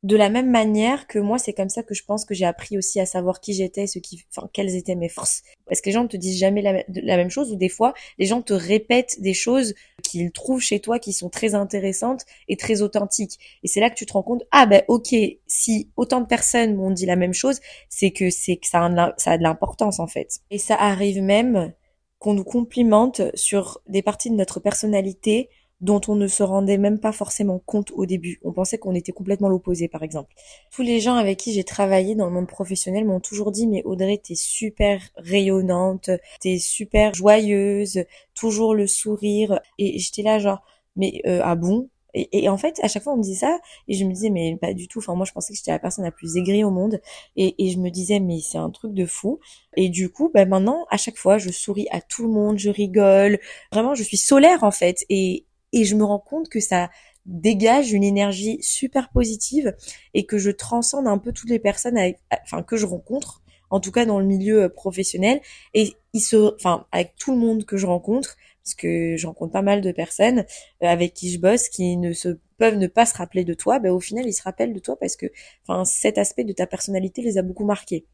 de 0.03 0.17
la 0.17 0.31
même 0.31 0.51
manière 0.51 1.07
que 1.07 1.21
moi, 1.21 1.38
c'est 1.38 1.53
comme 1.53 1.69
ça 1.69 1.85
que 1.85 1.95
je 1.95 2.05
pense 2.05 2.25
que 2.25 2.35
j'ai 2.35 2.45
appris 2.45 2.77
aussi 2.77 2.99
à 2.99 3.07
savoir 3.07 3.41
qui 3.41 3.53
j'étais, 3.53 3.87
ce 3.87 4.01
qui, 4.01 4.25
enfin, 4.35 4.49
quelles 4.53 4.75
étaient 4.75 4.97
mes 4.97 5.09
forces. 5.09 5.43
Parce 5.67 5.81
que 5.81 5.91
les 5.91 5.93
gens 5.93 6.03
ne 6.03 6.09
te 6.09 6.17
disent 6.17 6.38
jamais 6.38 6.61
la, 6.61 7.17
même 7.17 7.31
chose 7.31 7.53
ou 7.53 7.57
des 7.57 7.69
fois, 7.69 7.95
les 8.19 8.27
gens 8.27 8.43
te 8.43 8.53
répètent 8.53 9.21
des 9.21 9.35
choses 9.35 9.75
qu'ils 10.03 10.33
trouvent 10.33 10.61
chez 10.61 10.81
toi 10.81 10.99
qui 10.99 11.12
sont 11.12 11.31
très 11.31 11.55
intéressantes 11.55 12.25
et 12.49 12.57
très 12.57 12.83
authentiques. 12.83 13.38
Et 13.62 13.69
c'est 13.69 13.81
là 13.81 13.91
que 13.91 13.95
tu 13.95 14.05
te 14.05 14.12
rends 14.12 14.25
compte, 14.25 14.43
ah 14.51 14.67
ben 14.67 14.83
ok, 14.88 15.15
si 15.47 15.91
autant 15.97 16.21
de 16.21 16.27
personnes 16.27 16.75
m'ont 16.75 16.91
dit 16.91 17.07
la 17.07 17.17
même 17.17 17.35
chose, 17.35 17.61
c'est 17.88 18.11
que 18.11 18.29
c'est 18.31 18.57
que 18.57 18.67
ça 18.67 18.91
ça 19.19 19.33
a 19.33 19.38
de 19.38 19.43
l'importance 19.43 20.01
en 20.01 20.09
fait. 20.09 20.41
Et 20.51 20.59
ça 20.59 20.75
arrive 20.75 21.23
même 21.23 21.73
qu'on 22.19 22.35
nous 22.35 22.45
complimente 22.45 23.23
sur 23.37 23.81
des 23.88 24.03
parties 24.03 24.31
de 24.31 24.37
notre 24.37 24.61
personnalité 24.61 25.49
dont 25.83 26.01
on 26.09 26.14
ne 26.14 26.29
se 26.29 26.42
rendait 26.42 26.79
même 26.79 26.99
pas 26.99 27.12
forcément 27.12 27.59
compte 27.59 27.90
au 27.92 28.07
début. 28.07 28.40
On 28.45 28.53
pensait 28.53 28.79
qu'on 28.79 28.95
était 28.95 29.12
complètement 29.12 29.49
l'opposé, 29.49 29.88
par 29.88 30.03
exemple. 30.03 30.33
Tous 30.71 30.83
les 30.83 31.01
gens 31.01 31.16
avec 31.16 31.38
qui 31.38 31.53
j'ai 31.53 31.64
travaillé 31.64 32.14
dans 32.14 32.27
le 32.27 32.33
monde 32.33 32.47
professionnel 32.47 33.05
m'ont 33.05 33.21
toujours 33.21 33.51
dit, 33.51 33.66
mais 33.66 33.83
Audrey, 33.85 34.18
t'es 34.23 34.37
super 34.37 35.03
rayonnante, 35.16 36.11
t'es 36.40 36.59
super 36.59 37.14
joyeuse, 37.14 38.05
toujours 38.35 38.75
le 38.75 38.87
sourire. 38.87 39.61
Et 39.79 39.99
j'étais 39.99 40.23
là 40.23 40.38
genre, 40.38 40.62
mais 40.97 41.21
euh, 41.27 41.40
ah 41.42 41.57
bon? 41.57 41.88
Et, 42.14 42.49
en 42.51 42.59
fait, 42.59 42.79
à 42.83 42.88
chaque 42.88 43.03
fois, 43.03 43.14
on 43.14 43.16
me 43.16 43.23
disait 43.23 43.40
ça, 43.40 43.59
et 43.88 43.95
je 43.95 44.05
me 44.05 44.12
disais, 44.12 44.29
mais 44.29 44.57
pas 44.61 44.75
du 44.75 44.87
tout. 44.87 44.99
Enfin, 44.99 45.14
moi, 45.14 45.25
je 45.25 45.33
pensais 45.33 45.55
que 45.55 45.57
j'étais 45.57 45.71
la 45.71 45.79
personne 45.79 46.05
la 46.05 46.11
plus 46.11 46.37
aigrie 46.37 46.62
au 46.62 46.71
monde, 46.71 47.01
et, 47.37 47.55
et 47.59 47.71
je 47.71 47.79
me 47.79 47.88
disais, 47.88 48.21
mais 48.21 48.40
c'est 48.40 48.59
un 48.59 48.68
truc 48.68 48.92
de 48.92 49.07
fou. 49.07 49.40
Et 49.79 49.88
du 49.88 50.11
coup, 50.11 50.31
ben 50.33 50.47
maintenant, 50.47 50.85
à 50.90 50.99
chaque 50.99 51.16
fois, 51.16 51.38
je 51.38 51.49
souris 51.51 51.87
à 51.90 52.03
tout 52.03 52.25
le 52.25 52.29
monde, 52.29 52.59
je 52.59 52.68
rigole. 52.68 53.38
Vraiment, 53.73 53.95
je 53.95 54.03
suis 54.03 54.18
solaire 54.18 54.62
en 54.62 54.71
fait. 54.71 55.07
Et, 55.09 55.47
et 55.72 55.85
je 55.85 55.94
me 55.96 56.04
rends 56.04 56.18
compte 56.18 56.48
que 56.48 56.61
ça 56.61 56.90
dégage 57.26 57.92
une 57.92 58.04
énergie 58.04 58.58
super 58.62 59.11
positive 59.11 59.76
et 60.14 60.26
que 60.26 60.38
je 60.38 60.50
transcende 60.50 61.06
un 61.06 61.18
peu 61.18 61.32
toutes 61.32 61.50
les 61.50 61.58
personnes 61.58 61.96
avec, 61.96 62.18
enfin 62.44 62.62
que 62.62 62.76
je 62.76 62.87
rencontre 62.87 63.42
en 63.70 63.80
tout 63.80 63.90
cas 63.90 64.04
dans 64.04 64.18
le 64.18 64.26
milieu 64.26 64.64
euh, 64.64 64.68
professionnel. 64.68 65.40
Et 65.74 65.94
ils 66.12 66.20
se 66.20 66.54
enfin 66.56 66.87
avec 66.92 67.14
tout 67.16 67.32
le 67.32 67.38
monde 67.38 67.64
que 67.64 67.76
je 67.76 67.87
rencontre 67.87 68.37
parce 68.62 68.74
que 68.74 69.16
je 69.16 69.26
rencontre 69.26 69.52
pas 69.52 69.62
mal 69.62 69.80
de 69.80 69.92
personnes 69.92 70.40
euh, 70.82 70.87
avec 70.87 71.14
qui 71.14 71.30
je 71.30 71.38
bosse 71.40 71.68
qui 71.68 71.96
ne 71.96 72.12
se 72.12 72.38
peuvent 72.58 72.76
ne 72.76 72.87
pas 72.87 73.06
se 73.06 73.16
rappeler 73.16 73.44
de 73.44 73.54
toi 73.54 73.78
ben 73.78 73.90
au 73.90 74.00
final 74.00 74.26
ils 74.26 74.32
se 74.35 74.42
rappellent 74.42 74.74
de 74.74 74.78
toi 74.78 74.96
parce 75.00 75.16
que 75.16 75.26
enfin 75.66 75.85
cet 75.85 76.18
aspect 76.18 76.44
de 76.44 76.52
ta 76.52 76.66
personnalité 76.66 77.22
les 77.22 77.38
a 77.38 77.42
beaucoup 77.42 77.64
marqués 77.64 78.06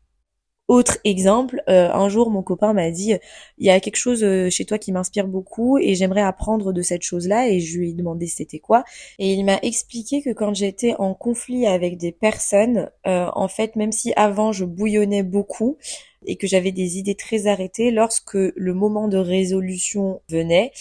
autre 0.69 0.99
exemple, 1.05 1.63
euh, 1.71 1.91
un 1.91 2.11
jour 2.11 2.31
mon 2.31 2.43
copain 2.43 2.75
m'a 2.75 2.91
dit 2.91 3.15
il 3.57 3.67
y 3.67 3.71
a 3.71 3.81
quelque 3.81 3.97
chose 3.97 4.23
euh, 4.23 4.51
chez 4.51 4.67
toi 4.67 4.79
qui 4.79 4.93
m'inspire 4.93 5.27
beaucoup 5.27 5.79
et 5.79 5.95
j'aimerais 5.95 6.21
apprendre 6.21 6.75
de 6.75 6.83
cette 6.83 7.03
chose-là 7.03 7.49
et 7.49 7.59
je 7.59 7.79
lui 7.79 7.91
ai 7.91 7.93
demandé 7.95 8.27
c'était 8.27 8.59
quoi? 8.59 8.85
Et 9.19 9.33
il 9.33 9.45
m'a 9.45 9.59
expliqué 9.63 10.21
que 10.21 10.31
quand 10.31 10.55
j'étais 10.55 10.95
en 10.99 11.15
conflit 11.15 11.67
avec 11.67 11.97
des 11.97 12.13
personnes, 12.13 12.91
euh, 13.07 13.29
en 13.35 13.49
fait 13.49 13.77
même 13.77 13.93
si 13.93 14.13
avant 14.17 14.53
je 14.53 14.67
bouillonnais 14.67 15.23
beaucoup 15.23 15.79
et 16.27 16.37
que 16.37 16.47
j'avais 16.47 16.73
des 16.73 16.99
idées 16.99 17.15
très 17.15 17.47
arrêtées, 17.47 17.91
lorsque 17.91 18.35
le 18.35 18.75
moment 18.75 19.09
de 19.09 19.17
résolution 19.17 20.21
venait, 20.29 20.73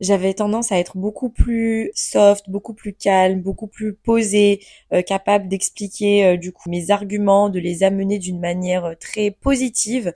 j'avais 0.00 0.34
tendance 0.34 0.72
à 0.72 0.78
être 0.78 0.96
beaucoup 0.96 1.28
plus 1.28 1.90
soft, 1.94 2.48
beaucoup 2.48 2.74
plus 2.74 2.94
calme, 2.94 3.42
beaucoup 3.42 3.66
plus 3.66 3.94
posée, 3.94 4.60
euh, 4.92 5.02
capable 5.02 5.48
d'expliquer 5.48 6.24
euh, 6.24 6.36
du 6.36 6.52
coup 6.52 6.70
mes 6.70 6.90
arguments, 6.90 7.50
de 7.50 7.58
les 7.58 7.82
amener 7.82 8.18
d'une 8.18 8.40
manière 8.40 8.86
euh, 8.86 8.94
très 8.98 9.30
positive 9.30 10.12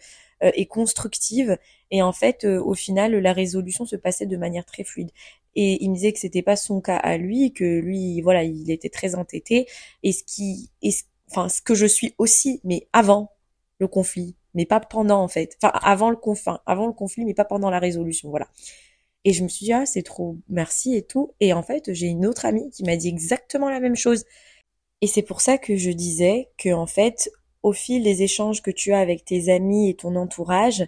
et 0.56 0.66
constructive. 0.66 1.56
Et 1.90 2.02
en 2.02 2.12
fait, 2.12 2.44
au 2.44 2.74
final, 2.74 3.14
la 3.14 3.32
résolution 3.32 3.86
se 3.86 3.96
passait 3.96 4.26
de 4.26 4.36
manière 4.36 4.66
très 4.66 4.84
fluide. 4.84 5.10
Et 5.54 5.82
il 5.82 5.88
me 5.88 5.94
disait 5.94 6.12
que 6.12 6.18
c'était 6.18 6.42
pas 6.42 6.56
son 6.56 6.82
cas 6.82 6.96
à 6.96 7.16
lui, 7.16 7.54
que 7.54 7.78
lui, 7.80 8.20
voilà, 8.20 8.44
il 8.44 8.70
était 8.70 8.90
très 8.90 9.14
entêté. 9.14 9.66
Et 10.02 10.12
ce 10.12 10.22
qui, 10.22 10.70
et 10.82 10.90
enfin, 11.30 11.48
ce 11.48 11.62
que 11.62 11.74
je 11.74 11.86
suis 11.86 12.14
aussi, 12.18 12.60
mais 12.62 12.88
avant 12.92 13.30
le 13.78 13.88
conflit, 13.88 14.36
mais 14.54 14.66
pas 14.66 14.80
pendant 14.80 15.22
en 15.22 15.28
fait. 15.28 15.56
Enfin, 15.62 15.72
avant 15.82 16.10
le 16.10 16.16
conflit, 16.16 16.52
avant 16.66 16.86
le 16.86 16.92
conflit, 16.92 17.24
mais 17.24 17.34
pas 17.34 17.44
pendant 17.44 17.70
la 17.70 17.78
résolution. 17.78 18.28
Voilà. 18.28 18.48
Et 19.24 19.32
je 19.32 19.42
me 19.42 19.48
suis 19.48 19.64
dit, 19.64 19.72
ah, 19.72 19.86
c'est 19.86 20.02
trop, 20.02 20.36
merci 20.48 20.94
et 20.94 21.02
tout. 21.02 21.34
Et 21.40 21.52
en 21.52 21.62
fait, 21.62 21.92
j'ai 21.92 22.06
une 22.06 22.26
autre 22.26 22.44
amie 22.44 22.70
qui 22.70 22.84
m'a 22.84 22.96
dit 22.96 23.08
exactement 23.08 23.70
la 23.70 23.80
même 23.80 23.96
chose. 23.96 24.24
Et 25.00 25.06
c'est 25.06 25.22
pour 25.22 25.40
ça 25.40 25.58
que 25.58 25.76
je 25.76 25.90
disais 25.90 26.50
que, 26.58 26.72
en 26.72 26.86
fait, 26.86 27.30
au 27.62 27.72
fil 27.72 28.02
des 28.02 28.22
échanges 28.22 28.62
que 28.62 28.70
tu 28.70 28.92
as 28.92 29.00
avec 29.00 29.24
tes 29.24 29.50
amis 29.50 29.88
et 29.88 29.94
ton 29.94 30.16
entourage, 30.16 30.86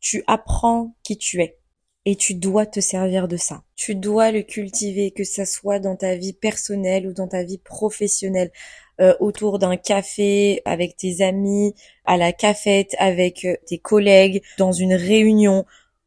tu 0.00 0.22
apprends 0.26 0.94
qui 1.02 1.18
tu 1.18 1.42
es. 1.42 1.58
Et 2.04 2.16
tu 2.16 2.34
dois 2.34 2.66
te 2.66 2.80
servir 2.80 3.28
de 3.28 3.36
ça. 3.36 3.62
Tu 3.76 3.94
dois 3.94 4.32
le 4.32 4.42
cultiver, 4.42 5.12
que 5.12 5.22
ça 5.22 5.46
soit 5.46 5.78
dans 5.78 5.94
ta 5.94 6.16
vie 6.16 6.32
personnelle 6.32 7.06
ou 7.06 7.12
dans 7.12 7.28
ta 7.28 7.44
vie 7.44 7.58
professionnelle, 7.58 8.50
euh, 9.00 9.14
autour 9.20 9.58
d'un 9.58 9.76
café 9.76 10.62
avec 10.64 10.96
tes 10.96 11.22
amis, 11.22 11.74
à 12.04 12.16
la 12.16 12.32
cafette 12.32 12.94
avec 12.98 13.44
euh, 13.44 13.56
tes 13.66 13.78
collègues, 13.78 14.42
dans 14.58 14.72
une 14.72 14.94
réunion, 14.94 15.64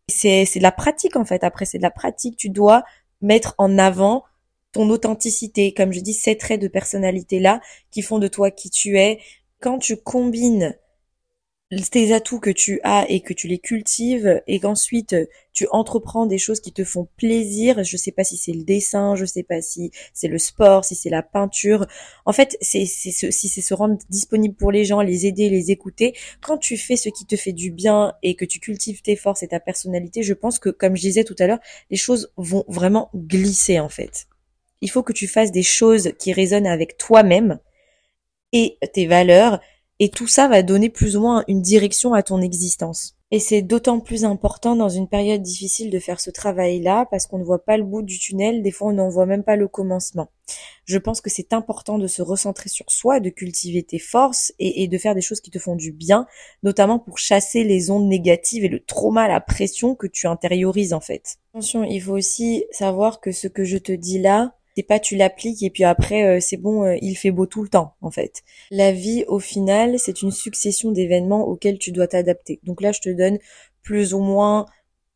c'est 0.07 0.45
c'est 0.45 0.59
de 0.59 0.63
la 0.63 0.71
pratique 0.71 1.15
en 1.15 1.25
fait. 1.25 1.43
Après 1.43 1.65
c'est 1.65 1.77
de 1.77 1.83
la 1.83 1.91
pratique. 1.91 2.37
Tu 2.37 2.49
dois 2.49 2.83
mettre 3.21 3.55
en 3.57 3.77
avant 3.77 4.23
ton 4.71 4.89
authenticité, 4.89 5.73
comme 5.73 5.93
je 5.93 6.01
dis, 6.01 6.13
ces 6.13 6.37
traits 6.37 6.61
de 6.61 6.67
personnalité-là 6.67 7.61
qui 7.91 8.01
font 8.01 8.19
de 8.19 8.27
toi 8.27 8.51
qui 8.51 8.69
tu 8.69 8.99
es. 8.99 9.19
Quand 9.61 9.79
tu 9.79 9.97
combines 9.97 10.75
tes 11.91 12.13
atouts 12.13 12.39
que 12.39 12.51
tu 12.51 12.79
as 12.83 13.09
et 13.09 13.21
que 13.21 13.33
tu 13.33 13.47
les 13.47 13.57
cultives 13.57 14.41
et 14.45 14.59
qu'ensuite 14.59 15.15
tu 15.51 15.67
entreprends 15.71 16.27
des 16.27 16.37
choses 16.37 16.59
qui 16.59 16.71
te 16.71 16.83
font 16.83 17.07
plaisir, 17.17 17.83
je 17.83 17.97
sais 17.97 18.11
pas 18.11 18.23
si 18.23 18.37
c'est 18.37 18.51
le 18.51 18.63
dessin, 18.63 19.15
je 19.15 19.25
sais 19.25 19.41
pas 19.41 19.61
si 19.61 19.91
c'est 20.13 20.27
le 20.27 20.37
sport, 20.37 20.85
si 20.85 20.93
c'est 20.95 21.09
la 21.09 21.23
peinture. 21.23 21.87
En 22.25 22.33
fait, 22.33 22.55
c'est 22.61 22.85
si 22.85 23.11
c'est 23.11 23.61
se 23.61 23.73
rendre 23.73 23.97
disponible 24.09 24.55
pour 24.55 24.71
les 24.71 24.85
gens, 24.85 25.01
les 25.01 25.25
aider, 25.25 25.49
les 25.49 25.71
écouter. 25.71 26.15
Quand 26.41 26.57
tu 26.57 26.77
fais 26.77 26.97
ce 26.97 27.09
qui 27.09 27.25
te 27.25 27.35
fait 27.35 27.53
du 27.53 27.71
bien 27.71 28.13
et 28.21 28.35
que 28.35 28.45
tu 28.45 28.59
cultives 28.59 29.01
tes 29.01 29.15
forces 29.15 29.41
et 29.41 29.47
ta 29.47 29.59
personnalité, 29.59 30.21
je 30.21 30.33
pense 30.33 30.59
que 30.59 30.69
comme 30.69 30.95
je 30.95 31.01
disais 31.01 31.23
tout 31.23 31.35
à 31.39 31.47
l'heure, 31.47 31.59
les 31.89 31.97
choses 31.97 32.31
vont 32.37 32.63
vraiment 32.67 33.09
glisser 33.15 33.79
en 33.79 33.89
fait. 33.89 34.27
Il 34.81 34.91
faut 34.91 35.03
que 35.03 35.13
tu 35.13 35.27
fasses 35.27 35.51
des 35.51 35.63
choses 35.63 36.11
qui 36.19 36.31
résonnent 36.31 36.67
avec 36.67 36.97
toi-même 36.97 37.59
et 38.51 38.77
tes 38.93 39.07
valeurs 39.07 39.59
et 39.99 40.09
tout 40.09 40.27
ça 40.27 40.47
va 40.47 40.63
donner 40.63 40.89
plus 40.89 41.15
ou 41.17 41.21
moins 41.21 41.43
une 41.47 41.61
direction 41.61 42.13
à 42.13 42.23
ton 42.23 42.41
existence. 42.41 43.15
Et 43.31 43.39
c'est 43.39 43.63
d'autant 43.63 43.99
plus 43.99 44.23
important 44.23 44.75
dans 44.75 44.87
une 44.87 45.07
période 45.07 45.41
difficile 45.41 45.89
de 45.89 45.99
faire 45.99 46.21
ce 46.21 46.29
travail-là 46.29 47.07
parce 47.09 47.25
qu'on 47.25 47.39
ne 47.39 47.43
voit 47.43 47.65
pas 47.65 47.75
le 47.75 47.83
bout 47.83 48.03
du 48.03 48.19
tunnel, 48.19 48.61
des 48.61 48.71
fois 48.71 48.89
on 48.89 48.93
n'en 48.93 49.09
voit 49.09 49.25
même 49.25 49.43
pas 49.43 49.55
le 49.55 49.67
commencement. 49.67 50.29
Je 50.85 50.99
pense 50.99 51.21
que 51.21 51.31
c'est 51.31 51.51
important 51.51 51.97
de 51.97 52.05
se 52.05 52.21
recentrer 52.21 52.69
sur 52.69 52.91
soi, 52.91 53.19
de 53.19 53.31
cultiver 53.31 53.81
tes 53.81 53.97
forces 53.97 54.53
et, 54.59 54.87
de 54.87 54.97
faire 54.99 55.15
des 55.15 55.21
choses 55.21 55.41
qui 55.41 55.49
te 55.49 55.57
font 55.57 55.75
du 55.75 55.91
bien, 55.91 56.27
notamment 56.61 56.99
pour 56.99 57.17
chasser 57.17 57.63
les 57.63 57.89
ondes 57.89 58.07
négatives 58.07 58.63
et 58.63 58.69
le 58.69 58.79
trauma, 58.79 59.27
la 59.27 59.41
pression 59.41 59.95
que 59.95 60.07
tu 60.07 60.27
intériorises 60.27 60.93
en 60.93 61.01
fait. 61.01 61.37
Attention, 61.53 61.83
il 61.83 62.01
faut 62.01 62.13
aussi 62.13 62.65
savoir 62.69 63.19
que 63.19 63.31
ce 63.31 63.47
que 63.47 63.63
je 63.63 63.79
te 63.79 63.91
dis 63.91 64.19
là, 64.19 64.53
c'est 64.75 64.83
pas 64.83 64.99
tu 64.99 65.15
l'appliques 65.15 65.63
et 65.63 65.69
puis 65.69 65.83
après 65.83 66.23
euh, 66.25 66.39
c'est 66.39 66.57
bon, 66.57 66.83
euh, 66.83 66.97
il 67.01 67.15
fait 67.15 67.31
beau 67.31 67.45
tout 67.45 67.63
le 67.63 67.69
temps 67.69 67.95
en 68.01 68.11
fait. 68.11 68.43
La 68.71 68.91
vie 68.91 69.23
au 69.27 69.39
final, 69.39 69.97
c'est 69.99 70.21
une 70.21 70.31
succession 70.31 70.91
d'événements 70.91 71.47
auxquels 71.47 71.79
tu 71.79 71.91
dois 71.91 72.07
t'adapter. 72.07 72.59
Donc 72.63 72.81
là, 72.81 72.91
je 72.91 73.01
te 73.01 73.09
donne 73.09 73.39
plus 73.83 74.13
ou 74.13 74.19
moins 74.19 74.65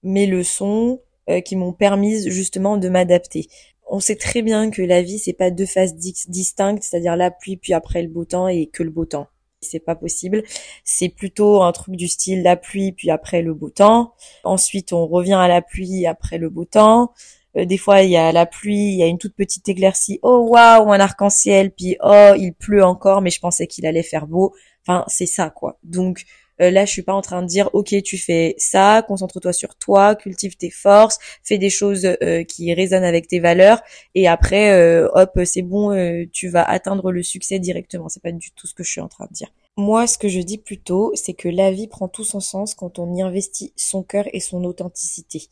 mes 0.04 0.28
leçons 0.28 1.02
euh, 1.30 1.42
qui 1.42 1.56
m'ont 1.56 1.74
permis 1.74 2.30
justement 2.30 2.78
de 2.78 2.88
m'adapter. 2.90 3.48
On 3.92 4.00
sait 4.00 4.16
très 4.16 4.42
bien 4.42 4.70
que 4.70 4.82
la 4.82 5.02
vie 5.02 5.20
c'est 5.20 5.34
pas 5.34 5.52
deux 5.52 5.66
phases 5.66 5.96
distinctes, 5.96 6.84
c'est-à-dire 6.84 7.16
la 7.16 7.32
pluie 7.32 7.58
puis 7.58 7.74
après 7.74 8.02
le 8.02 8.10
beau 8.10 8.26
temps 8.26 8.48
et 8.48 8.68
que 8.68 8.84
le 8.84 8.92
beau 8.92 9.06
temps. 9.06 9.28
C'est 9.62 9.80
pas 9.80 9.96
possible. 9.96 10.44
C'est 10.86 11.10
plutôt 11.10 11.62
un 11.64 11.74
truc 11.74 11.98
du 11.98 12.08
style 12.08 12.44
la 12.44 12.56
pluie 12.56 12.94
puis 12.94 13.10
après 13.10 13.42
le 13.42 13.54
beau 13.54 13.70
temps. 13.70 14.14
Ensuite, 14.46 14.94
on 14.94 15.06
revient 15.06 15.34
à 15.34 15.50
la 15.50 15.62
pluie 15.62 16.06
après 16.06 16.38
le 16.38 16.50
beau 16.50 16.64
temps. 16.64 17.12
Euh, 17.58 17.66
des 17.66 17.78
fois, 17.78 18.02
il 18.02 18.12
y 18.12 18.18
a 18.18 18.32
la 18.32 18.46
pluie, 18.46 18.94
il 18.94 18.98
y 18.98 19.04
a 19.04 19.08
une 19.08 19.18
toute 19.18 19.36
petite 19.36 19.68
éclaircie. 19.68 20.20
Oh 20.22 20.48
waouh, 20.50 20.92
un 20.92 21.00
arc-en-ciel. 21.00 21.72
Puis 21.72 21.98
oh, 22.04 22.34
il 22.38 22.54
pleut 22.54 22.84
encore, 22.84 23.22
mais 23.22 23.30
je 23.30 23.40
pensais 23.40 23.68
qu'il 23.68 23.86
allait 23.86 24.04
faire 24.04 24.28
beau. 24.28 24.54
Enfin, 24.88 25.04
c'est 25.08 25.26
ça 25.26 25.50
quoi. 25.50 25.78
Donc 25.84 26.26
euh, 26.62 26.72
là, 26.72 26.86
je 26.86 26.92
suis 26.92 27.04
pas 27.04 27.14
en 27.14 27.22
train 27.22 27.42
de 27.42 27.48
dire 27.48 27.70
ok, 27.74 28.02
tu 28.04 28.18
fais 28.18 28.56
ça, 28.58 29.04
concentre-toi 29.08 29.54
sur 29.54 29.76
toi, 29.76 30.16
cultive 30.16 30.58
tes 30.58 30.70
forces, 30.70 31.18
fais 31.44 31.58
des 31.58 31.70
choses 31.70 32.06
euh, 32.06 32.44
qui 32.44 32.74
résonnent 32.74 33.04
avec 33.04 33.28
tes 33.28 33.40
valeurs, 33.40 33.82
et 34.14 34.28
après, 34.28 35.04
hop, 35.14 35.40
c'est 35.46 35.62
bon, 35.62 36.28
tu 36.34 36.50
vas 36.50 36.64
atteindre 36.64 37.12
le 37.12 37.24
succès 37.24 37.60
directement. 37.60 38.10
C'est 38.10 38.22
pas 38.22 38.32
du 38.32 38.52
tout 38.52 38.68
ce 38.68 38.74
que 38.74 38.84
je 38.84 38.92
suis 38.92 39.02
en 39.02 39.08
train 39.08 39.28
de 39.30 39.34
dire. 39.34 39.50
Moi, 39.78 40.08
ce 40.08 40.18
que 40.18 40.28
je 40.28 40.42
dis 40.42 40.58
plutôt, 40.58 41.14
c'est 41.16 41.34
que 41.34 41.48
la 41.48 41.72
vie 41.72 41.88
prend 41.88 42.10
tout 42.10 42.26
son 42.26 42.42
sens 42.42 42.74
quand 42.74 43.00
on 43.00 43.16
y 43.16 43.22
investit 43.22 43.72
son 43.78 44.04
cœur 44.04 44.26
et 44.34 44.42
son 44.42 44.66
authenticité 44.66 45.44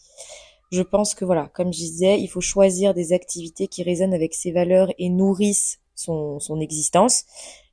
je 0.71 0.82
pense 0.82 1.15
que 1.15 1.25
voilà, 1.25 1.49
comme 1.53 1.73
je 1.73 1.80
disais, 1.80 2.19
il 2.19 2.27
faut 2.27 2.41
choisir 2.41 2.93
des 2.93 3.13
activités 3.13 3.67
qui 3.67 3.84
résonnent 3.84 4.13
avec 4.13 4.34
ses 4.34 4.51
valeurs 4.51 4.91
et 4.97 5.10
nourrissent 5.10 5.80
son, 5.95 6.39
son 6.39 6.60
existence 6.60 7.23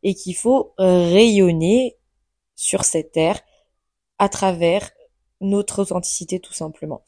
et 0.02 0.14
qu'il 0.14 0.36
faut 0.36 0.72
rayonner 0.78 1.96
sur 2.56 2.84
cette 2.84 3.12
terre 3.12 3.40
à 4.18 4.28
travers 4.28 4.90
notre 5.40 5.82
authenticité 5.82 6.40
tout 6.40 6.52
simplement. 6.52 7.02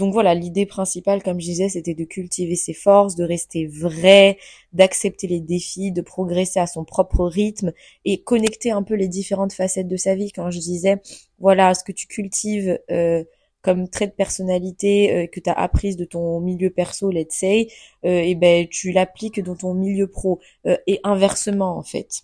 Donc 0.00 0.14
voilà, 0.14 0.34
l'idée 0.34 0.64
principale, 0.64 1.22
comme 1.22 1.40
je 1.40 1.44
disais, 1.44 1.68
c'était 1.68 1.92
de 1.92 2.04
cultiver 2.04 2.56
ses 2.56 2.72
forces, 2.72 3.16
de 3.16 3.24
rester 3.24 3.66
vrai, 3.66 4.38
d'accepter 4.72 5.26
les 5.26 5.40
défis, 5.40 5.92
de 5.92 6.00
progresser 6.00 6.58
à 6.58 6.66
son 6.66 6.84
propre 6.84 7.26
rythme 7.26 7.72
et 8.06 8.22
connecter 8.22 8.70
un 8.70 8.82
peu 8.82 8.94
les 8.94 9.08
différentes 9.08 9.52
facettes 9.52 9.88
de 9.88 9.98
sa 9.98 10.14
vie. 10.14 10.32
Quand 10.32 10.50
je 10.50 10.58
disais, 10.58 11.02
voilà, 11.38 11.74
ce 11.74 11.84
que 11.84 11.92
tu 11.92 12.06
cultives 12.06 12.78
euh, 12.90 13.24
comme 13.62 13.88
trait 13.88 14.06
de 14.06 14.12
personnalité 14.12 15.12
euh, 15.12 15.26
que 15.26 15.40
tu 15.40 15.50
as 15.50 15.54
apprise 15.54 15.96
de 15.96 16.04
ton 16.04 16.40
milieu 16.40 16.70
perso, 16.70 17.10
let's 17.10 17.34
say, 17.34 17.68
euh, 18.04 18.20
et 18.20 18.34
ben 18.34 18.66
tu 18.68 18.92
l'appliques 18.92 19.40
dans 19.40 19.56
ton 19.56 19.74
milieu 19.74 20.06
pro 20.06 20.40
euh, 20.66 20.76
et 20.86 21.00
inversement 21.04 21.76
en 21.76 21.82
fait. 21.82 22.22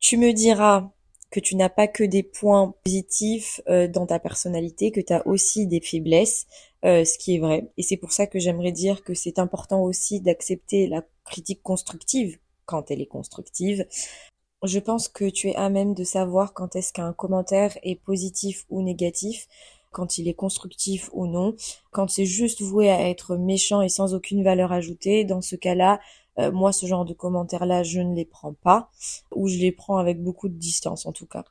Tu 0.00 0.16
me 0.16 0.32
diras 0.32 0.90
que 1.30 1.40
tu 1.40 1.56
n'as 1.56 1.68
pas 1.68 1.88
que 1.88 2.04
des 2.04 2.22
points 2.22 2.74
positifs 2.84 3.60
dans 3.66 4.06
ta 4.06 4.20
personnalité, 4.20 4.92
que 4.92 5.00
tu 5.00 5.12
as 5.12 5.26
aussi 5.26 5.66
des 5.66 5.80
faiblesses, 5.80 6.46
ce 6.84 7.18
qui 7.18 7.34
est 7.34 7.38
vrai. 7.40 7.68
Et 7.76 7.82
c'est 7.82 7.96
pour 7.96 8.12
ça 8.12 8.28
que 8.28 8.38
j'aimerais 8.38 8.70
dire 8.70 9.02
que 9.02 9.12
c'est 9.12 9.40
important 9.40 9.82
aussi 9.82 10.20
d'accepter 10.20 10.86
la 10.86 11.02
critique 11.24 11.62
constructive 11.62 12.38
quand 12.64 12.90
elle 12.92 13.00
est 13.00 13.06
constructive. 13.06 13.86
Je 14.62 14.78
pense 14.78 15.08
que 15.08 15.28
tu 15.28 15.48
es 15.48 15.56
à 15.56 15.68
même 15.68 15.94
de 15.94 16.04
savoir 16.04 16.54
quand 16.54 16.76
est-ce 16.76 16.92
qu'un 16.92 17.12
commentaire 17.12 17.76
est 17.82 18.00
positif 18.00 18.64
ou 18.70 18.82
négatif 18.82 19.48
quand 19.92 20.18
il 20.18 20.28
est 20.28 20.34
constructif 20.34 21.10
ou 21.12 21.26
non. 21.26 21.54
Quand 21.90 22.08
c'est 22.08 22.26
juste 22.26 22.62
voué 22.62 22.90
à 22.90 23.08
être 23.08 23.36
méchant 23.36 23.82
et 23.82 23.88
sans 23.88 24.14
aucune 24.14 24.42
valeur 24.42 24.72
ajoutée, 24.72 25.24
dans 25.24 25.40
ce 25.40 25.56
cas-là, 25.56 26.00
euh, 26.38 26.52
moi, 26.52 26.72
ce 26.72 26.86
genre 26.86 27.04
de 27.04 27.14
commentaires-là, 27.14 27.82
je 27.82 28.00
ne 28.00 28.14
les 28.14 28.26
prends 28.26 28.54
pas, 28.54 28.90
ou 29.34 29.48
je 29.48 29.56
les 29.58 29.72
prends 29.72 29.96
avec 29.96 30.22
beaucoup 30.22 30.48
de 30.48 30.58
distance 30.58 31.06
en 31.06 31.12
tout 31.12 31.26
cas. 31.26 31.44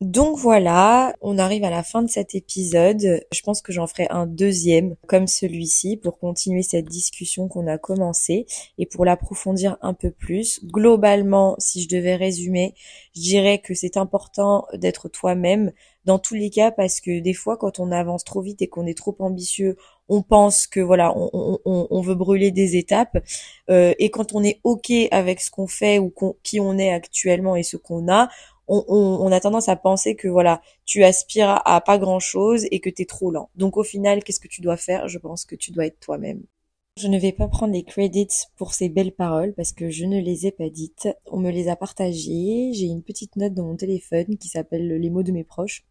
Donc 0.00 0.38
voilà, 0.38 1.12
on 1.22 1.38
arrive 1.38 1.64
à 1.64 1.70
la 1.70 1.82
fin 1.82 2.02
de 2.02 2.08
cet 2.08 2.36
épisode. 2.36 3.20
Je 3.32 3.40
pense 3.42 3.60
que 3.60 3.72
j'en 3.72 3.88
ferai 3.88 4.06
un 4.10 4.28
deuxième 4.28 4.94
comme 5.08 5.26
celui-ci 5.26 5.96
pour 5.96 6.20
continuer 6.20 6.62
cette 6.62 6.84
discussion 6.84 7.48
qu'on 7.48 7.66
a 7.66 7.78
commencée 7.78 8.46
et 8.78 8.86
pour 8.86 9.04
l'approfondir 9.04 9.76
un 9.82 9.94
peu 9.94 10.12
plus. 10.12 10.64
Globalement, 10.64 11.56
si 11.58 11.82
je 11.82 11.88
devais 11.88 12.14
résumer, 12.14 12.76
je 13.16 13.22
dirais 13.22 13.58
que 13.58 13.74
c'est 13.74 13.96
important 13.96 14.66
d'être 14.72 15.08
toi-même 15.08 15.72
dans 16.08 16.18
tous 16.18 16.34
les 16.34 16.48
cas 16.48 16.70
parce 16.70 17.00
que 17.00 17.20
des 17.20 17.34
fois 17.34 17.58
quand 17.58 17.78
on 17.80 17.92
avance 17.92 18.24
trop 18.24 18.40
vite 18.40 18.62
et 18.62 18.66
qu'on 18.66 18.86
est 18.86 18.96
trop 18.96 19.14
ambitieux, 19.18 19.76
on 20.08 20.22
pense 20.22 20.66
que 20.66 20.80
voilà, 20.80 21.12
on, 21.14 22.00
veut 22.00 22.14
brûler 22.14 22.50
des 22.50 22.76
étapes 22.76 23.18
euh, 23.68 23.92
et 23.98 24.08
quand 24.10 24.32
on 24.32 24.42
est 24.42 24.58
ok 24.64 24.90
avec 25.10 25.38
ce 25.40 25.50
qu'on 25.50 25.66
fait 25.66 25.98
ou 25.98 26.10
qui 26.42 26.60
on 26.60 26.78
est 26.78 26.90
actuellement 26.90 27.56
et 27.56 27.62
ce 27.62 27.76
qu'on 27.76 28.10
a, 28.10 28.30
on, 28.68 29.30
a 29.30 29.40
tendance 29.40 29.68
à 29.68 29.76
penser 29.76 30.14
que 30.14 30.28
voilà, 30.28 30.62
tu 30.86 31.04
aspires 31.04 31.60
à, 31.66 31.80
pas 31.82 31.98
grand 31.98 32.20
chose 32.20 32.66
et 32.70 32.80
que 32.80 32.88
tu 32.88 33.02
es 33.02 33.04
trop 33.04 33.30
lent. 33.30 33.50
Donc 33.56 33.76
au 33.76 33.84
final, 33.84 34.24
qu'est-ce 34.24 34.40
que 34.40 34.48
tu 34.48 34.62
dois 34.62 34.78
faire? 34.78 35.08
Je 35.08 35.18
pense 35.18 35.44
que 35.44 35.56
tu 35.56 35.72
dois 35.72 35.86
être 35.86 36.00
toi-même. 36.00 36.42
Je 36.96 37.08
ne 37.08 37.18
vais 37.18 37.32
pas 37.32 37.48
prendre 37.48 37.74
les 37.74 37.84
credits 37.84 38.46
pour 38.56 38.72
ces 38.74 38.88
belles 38.88 39.12
paroles 39.12 39.52
parce 39.54 39.72
que 39.72 39.90
je 39.90 40.04
ne 40.06 40.20
les 40.20 40.46
ai 40.46 40.52
pas 40.52 40.70
dites. 40.70 41.08
On 41.26 41.38
me 41.38 41.50
les 41.50 41.68
a 41.68 41.76
partagées. 41.76 42.72
J'ai 42.72 42.86
une 42.86 43.02
petite 43.02 43.36
note 43.36 43.54
dans 43.54 43.64
mon 43.64 43.76
téléphone 43.76 44.36
qui 44.38 44.48
s'appelle 44.48 44.88
les 44.88 45.10
mots 45.10 45.22
de 45.22 45.32
mes 45.32 45.44
proches. 45.44 45.84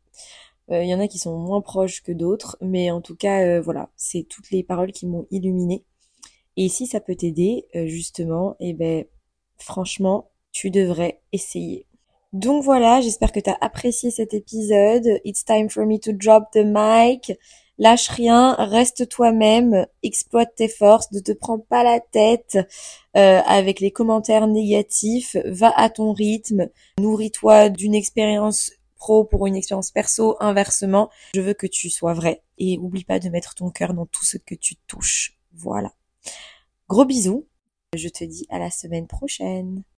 Euh, 0.72 0.84
il 0.84 0.90
y 0.90 0.94
en 0.94 1.00
a 1.00 1.08
qui 1.08 1.18
sont 1.18 1.38
moins 1.38 1.62
proches 1.62 2.04
que 2.04 2.12
d'autres, 2.12 2.58
mais 2.62 2.92
en 2.92 3.02
tout 3.02 3.16
cas, 3.16 3.42
euh, 3.42 3.62
voilà, 3.62 3.90
c'est 3.96 4.24
toutes 4.24 4.52
les 4.52 4.64
paroles 4.64 4.92
qui 4.92 5.08
m'ont 5.08 5.28
illuminé. 5.32 5.86
Et 6.58 6.70
si 6.70 6.88
ça 6.88 7.00
peut 7.00 7.16
t'aider, 7.16 7.68
euh, 7.76 7.88
justement, 7.88 8.56
eh 8.60 8.74
ben, 8.74 9.06
franchement, 9.58 10.30
tu 10.52 10.72
devrais 10.72 11.22
essayer. 11.32 11.86
Donc 12.34 12.64
voilà, 12.64 13.00
j'espère 13.00 13.32
que 13.32 13.40
tu 13.40 13.50
as 13.50 13.58
apprécié 13.62 14.12
cet 14.12 14.34
épisode. 14.34 15.22
It's 15.24 15.46
time 15.46 15.70
for 15.70 15.86
me 15.86 16.00
to 16.00 16.12
drop 16.12 16.46
the 16.52 16.66
mic. 16.66 17.38
Lâche 17.80 18.08
rien, 18.10 18.56
reste 18.58 19.08
toi-même, 19.08 19.86
exploite 20.02 20.50
tes 20.56 20.68
forces, 20.68 21.12
ne 21.12 21.20
te 21.20 21.32
prends 21.32 21.60
pas 21.60 21.84
la 21.84 22.00
tête 22.00 22.58
euh, 23.16 23.40
avec 23.46 23.80
les 23.80 23.92
commentaires 23.92 24.48
négatifs, 24.48 25.38
va 25.46 25.72
à 25.78 25.92
ton 25.92 26.12
rythme, 26.12 26.70
nourris-toi 27.00 27.70
d'une 27.70 27.94
expérience 27.94 28.72
pro 28.98 29.24
pour 29.24 29.48
une 29.48 29.56
expérience 29.56 29.92
perso, 29.92 30.36
inversement. 30.40 31.10
Je 31.34 31.42
veux 31.42 31.54
que 31.54 31.68
tu 31.68 31.90
sois 31.90 32.14
vrai 32.14 32.44
et 32.58 32.78
oublie 32.78 33.06
pas 33.06 33.20
de 33.20 33.30
mettre 33.30 33.56
ton 33.56 33.70
cœur 33.70 33.94
dans 33.94 34.06
tout 34.06 34.26
ce 34.26 34.38
que 34.38 34.56
tu 34.56 34.76
touches. 34.88 35.38
Voilà. 35.54 35.94
Gros 36.90 37.06
bisous. 37.06 37.48
Je 37.96 38.10
te 38.10 38.24
dis 38.24 38.46
à 38.50 38.60
la 38.60 38.70
semaine 38.70 39.08
prochaine. 39.08 39.84